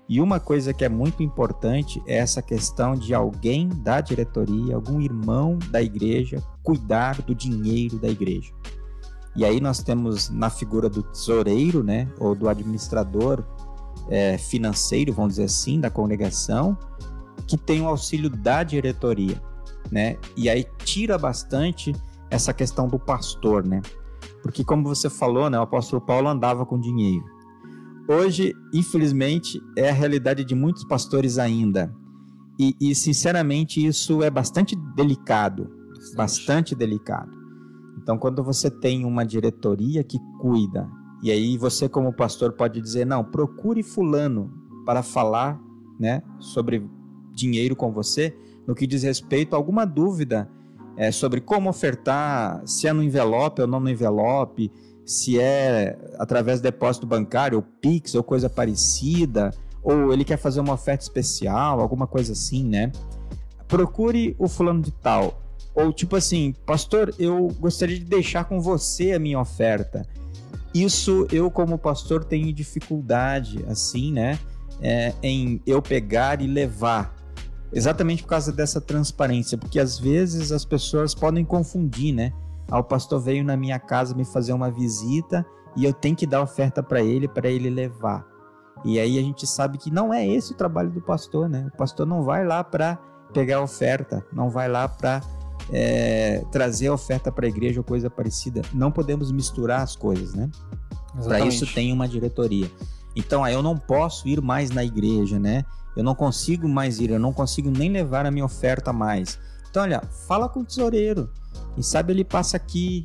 [0.09, 5.01] E uma coisa que é muito importante é essa questão de alguém da diretoria, algum
[5.01, 8.53] irmão da igreja, cuidar do dinheiro da igreja.
[9.37, 13.45] E aí nós temos na figura do tesoureiro, né, ou do administrador
[14.09, 16.77] é, financeiro, vamos dizer assim, da congregação,
[17.47, 19.41] que tem o auxílio da diretoria,
[19.91, 20.17] né?
[20.37, 21.95] E aí tira bastante
[22.31, 23.81] essa questão do pastor, né?
[24.43, 27.25] Porque como você falou, né, o apóstolo Paulo andava com dinheiro.
[28.09, 31.93] Hoje, infelizmente, é a realidade de muitos pastores ainda.
[32.59, 36.17] E, e sinceramente, isso é bastante delicado, bastante.
[36.17, 37.31] bastante delicado.
[38.01, 40.89] Então, quando você tem uma diretoria que cuida,
[41.23, 44.53] e aí você, como pastor, pode dizer: não, procure Fulano
[44.85, 45.61] para falar
[45.99, 46.89] né, sobre
[47.37, 48.35] dinheiro com você,
[48.67, 50.49] no que diz respeito a alguma dúvida
[50.97, 54.73] é, sobre como ofertar, se é no envelope ou não no envelope,
[55.05, 59.51] se é através do depósito bancário, ou Pix, ou coisa parecida,
[59.83, 62.91] ou ele quer fazer uma oferta especial, alguma coisa assim, né?
[63.69, 65.43] Procure o fulano de tal.
[65.75, 70.03] Ou tipo assim, pastor, eu gostaria de deixar com você a minha oferta.
[70.75, 74.39] Isso eu, como pastor, tenho dificuldade, assim, né?
[74.81, 77.15] É, em eu pegar e levar.
[77.77, 82.33] Exatamente por causa dessa transparência, porque às vezes as pessoas podem confundir, né?
[82.71, 85.45] Ah, o pastor veio na minha casa me fazer uma visita
[85.77, 88.27] e eu tenho que dar oferta para ele, para ele levar.
[88.83, 91.69] E aí a gente sabe que não é esse o trabalho do pastor, né?
[91.75, 92.97] O pastor não vai lá para
[93.35, 95.21] pegar oferta, não vai lá para
[95.71, 98.63] é, trazer oferta para a igreja ou coisa parecida.
[98.73, 100.51] Não podemos misturar as coisas, né?
[101.23, 102.71] Para isso tem uma diretoria.
[103.15, 105.63] Então, aí eu não posso ir mais na igreja, né?
[105.97, 109.39] Eu não consigo mais ir, eu não consigo nem levar a minha oferta mais.
[109.71, 111.31] Então, olha, fala com o tesoureiro.
[111.75, 113.05] Quem sabe ele passa aqui,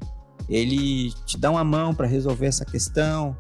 [0.50, 3.36] ele te dá uma mão para resolver essa questão.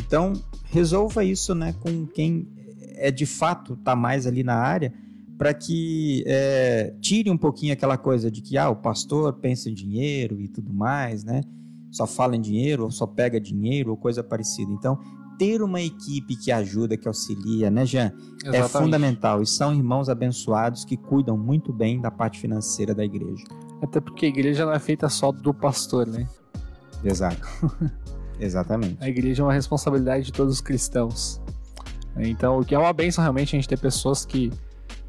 [0.00, 0.32] Então,
[0.64, 2.48] resolva isso, né, com quem
[2.96, 4.92] é de fato tá mais ali na área
[5.36, 9.74] para que é, tire um pouquinho aquela coisa de que ah, o pastor pensa em
[9.74, 11.42] dinheiro e tudo mais, né?
[11.90, 14.72] Só fala em dinheiro, ou só pega dinheiro, ou coisa parecida.
[14.72, 14.98] Então,
[15.38, 18.12] ter uma equipe que ajuda, que auxilia, né, Jean?
[18.44, 18.56] É Exatamente.
[18.56, 19.42] É fundamental.
[19.42, 23.44] E são irmãos abençoados que cuidam muito bem da parte financeira da igreja.
[23.82, 26.26] Até porque a igreja não é feita só do pastor, né?
[27.04, 27.40] Exato.
[28.40, 28.96] Exatamente.
[29.00, 31.40] A igreja é uma responsabilidade de todos os cristãos.
[32.18, 34.50] Então, o que é uma benção realmente a gente ter pessoas que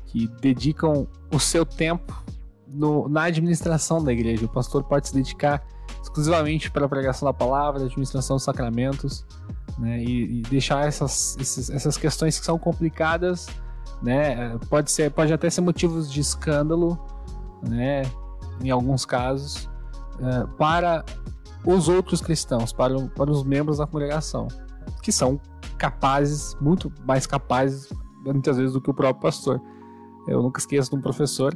[0.07, 2.23] que dedicam o seu tempo
[2.67, 4.45] no, na administração da igreja.
[4.45, 5.63] O pastor pode se dedicar
[6.01, 9.25] exclusivamente para a pregação da palavra, administração dos sacramentos,
[9.77, 10.01] né?
[10.03, 13.47] E, e deixar essas, esses, essas questões que são complicadas,
[14.01, 14.57] né?
[14.69, 16.99] Pode ser, pode até ser motivos de escândalo,
[17.67, 18.03] né?
[18.61, 19.69] Em alguns casos,
[20.19, 21.05] uh, para
[21.63, 24.47] os outros cristãos, para, para os membros da congregação,
[25.01, 25.39] que são
[25.77, 27.91] capazes, muito mais capazes,
[28.25, 29.61] muitas vezes, do que o próprio pastor.
[30.27, 31.55] Eu nunca esqueço de um professor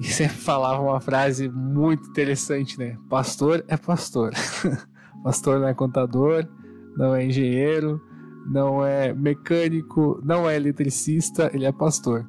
[0.00, 2.96] que sempre falava uma frase muito interessante, né?
[3.08, 4.32] Pastor é pastor.
[5.24, 6.48] pastor não é contador,
[6.96, 8.00] não é engenheiro,
[8.46, 12.28] não é mecânico, não é eletricista, ele é pastor.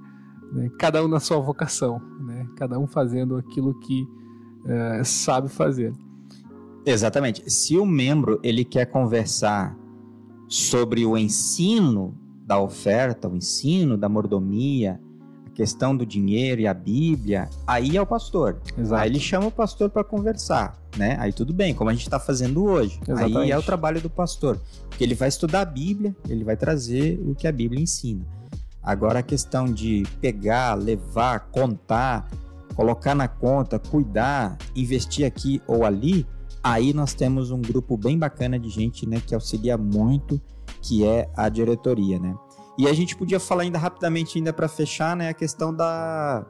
[0.52, 0.70] Né?
[0.78, 2.48] Cada um na sua vocação, né?
[2.58, 5.94] cada um fazendo aquilo que uh, sabe fazer.
[6.86, 7.50] Exatamente.
[7.50, 9.78] Se o membro ele quer conversar
[10.48, 15.00] sobre o ensino da oferta, o ensino da mordomia,
[15.62, 18.60] questão do dinheiro e a Bíblia, aí é o pastor.
[18.76, 19.00] Exato.
[19.00, 21.18] Aí ele chama o pastor para conversar, né?
[21.20, 23.00] Aí tudo bem, como a gente está fazendo hoje.
[23.08, 23.38] Exatamente.
[23.38, 24.60] Aí é o trabalho do pastor,
[24.90, 28.26] porque ele vai estudar a Bíblia, ele vai trazer o que a Bíblia ensina.
[28.82, 32.28] Agora a questão de pegar, levar, contar,
[32.74, 36.26] colocar na conta, cuidar, investir aqui ou ali,
[36.64, 40.40] Aí nós temos um grupo bem bacana de gente, né, que auxilia muito,
[40.80, 42.36] que é a diretoria, né?
[42.82, 46.44] E a gente podia falar ainda rapidamente ainda para fechar, né, a questão da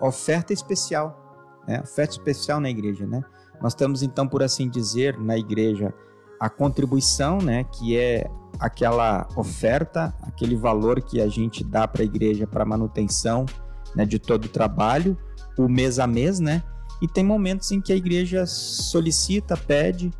[0.00, 1.16] oferta especial,
[1.64, 1.80] né?
[1.80, 3.22] Oferta especial na igreja, né?
[3.62, 5.94] Nós temos então, por assim dizer, na igreja
[6.40, 12.04] a contribuição, né, que é aquela oferta, aquele valor que a gente dá para a
[12.04, 13.46] igreja para manutenção,
[13.94, 15.16] né, de todo o trabalho,
[15.56, 16.64] o mês a mês, né?
[17.00, 20.10] e tem momentos em que a igreja solicita, pede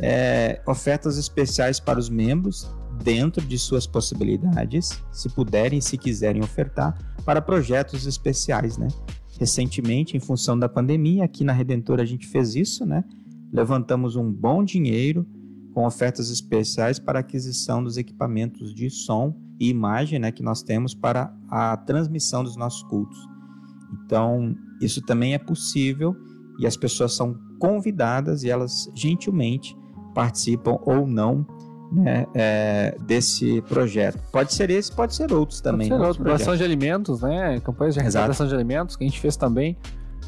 [0.00, 2.68] é, ofertas especiais para os membros
[3.02, 8.88] dentro de suas possibilidades, se puderem, se quiserem ofertar, para projetos especiais, né?
[9.38, 13.04] Recentemente, em função da pandemia, aqui na Redentora a gente fez isso, né?
[13.52, 15.26] Levantamos um bom dinheiro
[15.74, 20.94] com ofertas especiais para aquisição dos equipamentos de som e imagem, né, que nós temos
[20.94, 23.18] para a transmissão dos nossos cultos.
[24.04, 26.16] Então, isso também é possível
[26.58, 29.76] e as pessoas são convidadas e elas gentilmente
[30.14, 31.46] participam ou não
[31.94, 34.18] né, é, desse projeto.
[34.32, 35.88] Pode ser esse, pode ser outros também.
[35.88, 37.60] Pode ser outros, doação de alimentos, né?
[37.60, 39.76] Campanhas de arrecadação de alimentos que a gente fez também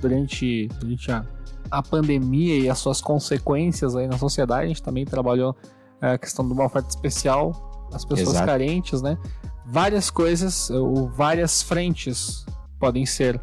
[0.01, 1.25] durante, durante a,
[1.71, 4.65] a pandemia e as suas consequências aí na sociedade.
[4.65, 5.57] A gente também trabalhou
[6.01, 8.47] é, a questão de uma oferta especial às pessoas Exato.
[8.47, 9.19] carentes, né?
[9.67, 12.47] Várias coisas, ou várias frentes
[12.79, 13.41] podem ser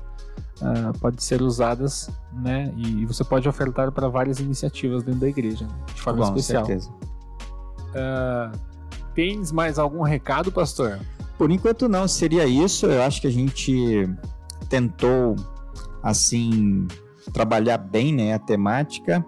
[0.62, 2.74] uh, pode ser usadas, né?
[2.78, 6.66] E você pode ofertar para várias iniciativas dentro da igreja, de forma Bom, especial.
[6.66, 6.90] Certeza.
[7.94, 8.58] Uh,
[9.14, 11.00] tens mais algum recado, pastor?
[11.38, 12.86] Por enquanto não, seria isso.
[12.86, 14.08] Eu acho que a gente
[14.70, 15.36] tentou
[16.02, 16.88] assim
[17.32, 19.26] trabalhar bem, né, a temática.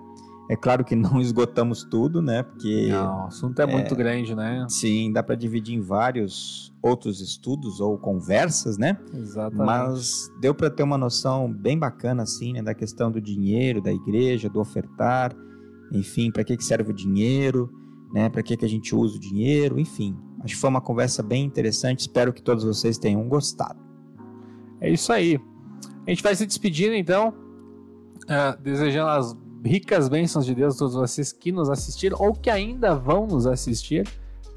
[0.50, 2.44] É claro que não esgotamos tudo, né?
[2.44, 2.88] Porque.
[2.90, 4.66] Não, o assunto é, é muito grande, né?
[4.70, 8.98] Sim, dá para dividir em vários outros estudos ou conversas, né?
[9.14, 9.66] Exatamente.
[9.66, 12.62] Mas deu para ter uma noção bem bacana, assim, né?
[12.62, 15.36] Da questão do dinheiro, da igreja, do ofertar,
[15.92, 17.72] enfim, para que, que serve o dinheiro,
[18.16, 18.30] né?
[18.30, 20.18] Para que, que a gente usa o dinheiro, enfim.
[20.40, 22.00] Acho que foi uma conversa bem interessante.
[22.00, 23.78] Espero que todos vocês tenham gostado.
[24.80, 25.38] É isso aí.
[26.08, 27.34] A gente vai se despedindo, então.
[28.24, 29.36] Uh, desejando as
[29.66, 33.46] ricas bênçãos de Deus a todos vocês que nos assistiram ou que ainda vão nos
[33.46, 34.08] assistir,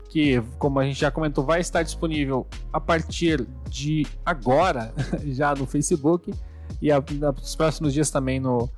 [0.09, 4.94] que, como a gente já comentou, vai estar disponível a partir de agora,
[5.26, 6.32] já no Facebook,
[6.80, 7.02] e a,
[7.35, 8.70] nos próximos dias também no,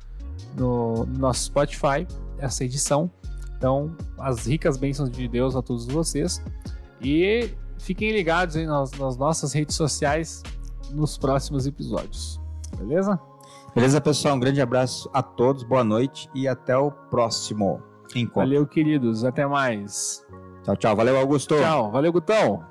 [0.57, 2.07] no, no nosso Spotify,
[2.39, 3.11] essa edição.
[3.61, 6.43] Então, as ricas bênçãos de Deus a todos vocês.
[6.99, 10.43] E fiquem ligados aí nas, nas nossas redes sociais
[10.93, 12.41] nos próximos episódios.
[12.79, 13.21] Beleza?
[13.75, 14.37] Beleza, pessoal?
[14.37, 17.83] Um grande abraço a todos, boa noite e até o próximo
[18.15, 18.49] encontro.
[18.49, 19.27] Valeu, queridos.
[19.27, 20.25] Até mais.
[20.63, 20.97] Tchau, tchau.
[20.97, 21.55] Valeu, Augusto.
[21.57, 21.91] Tchau.
[21.91, 22.65] Valeu, Gutão.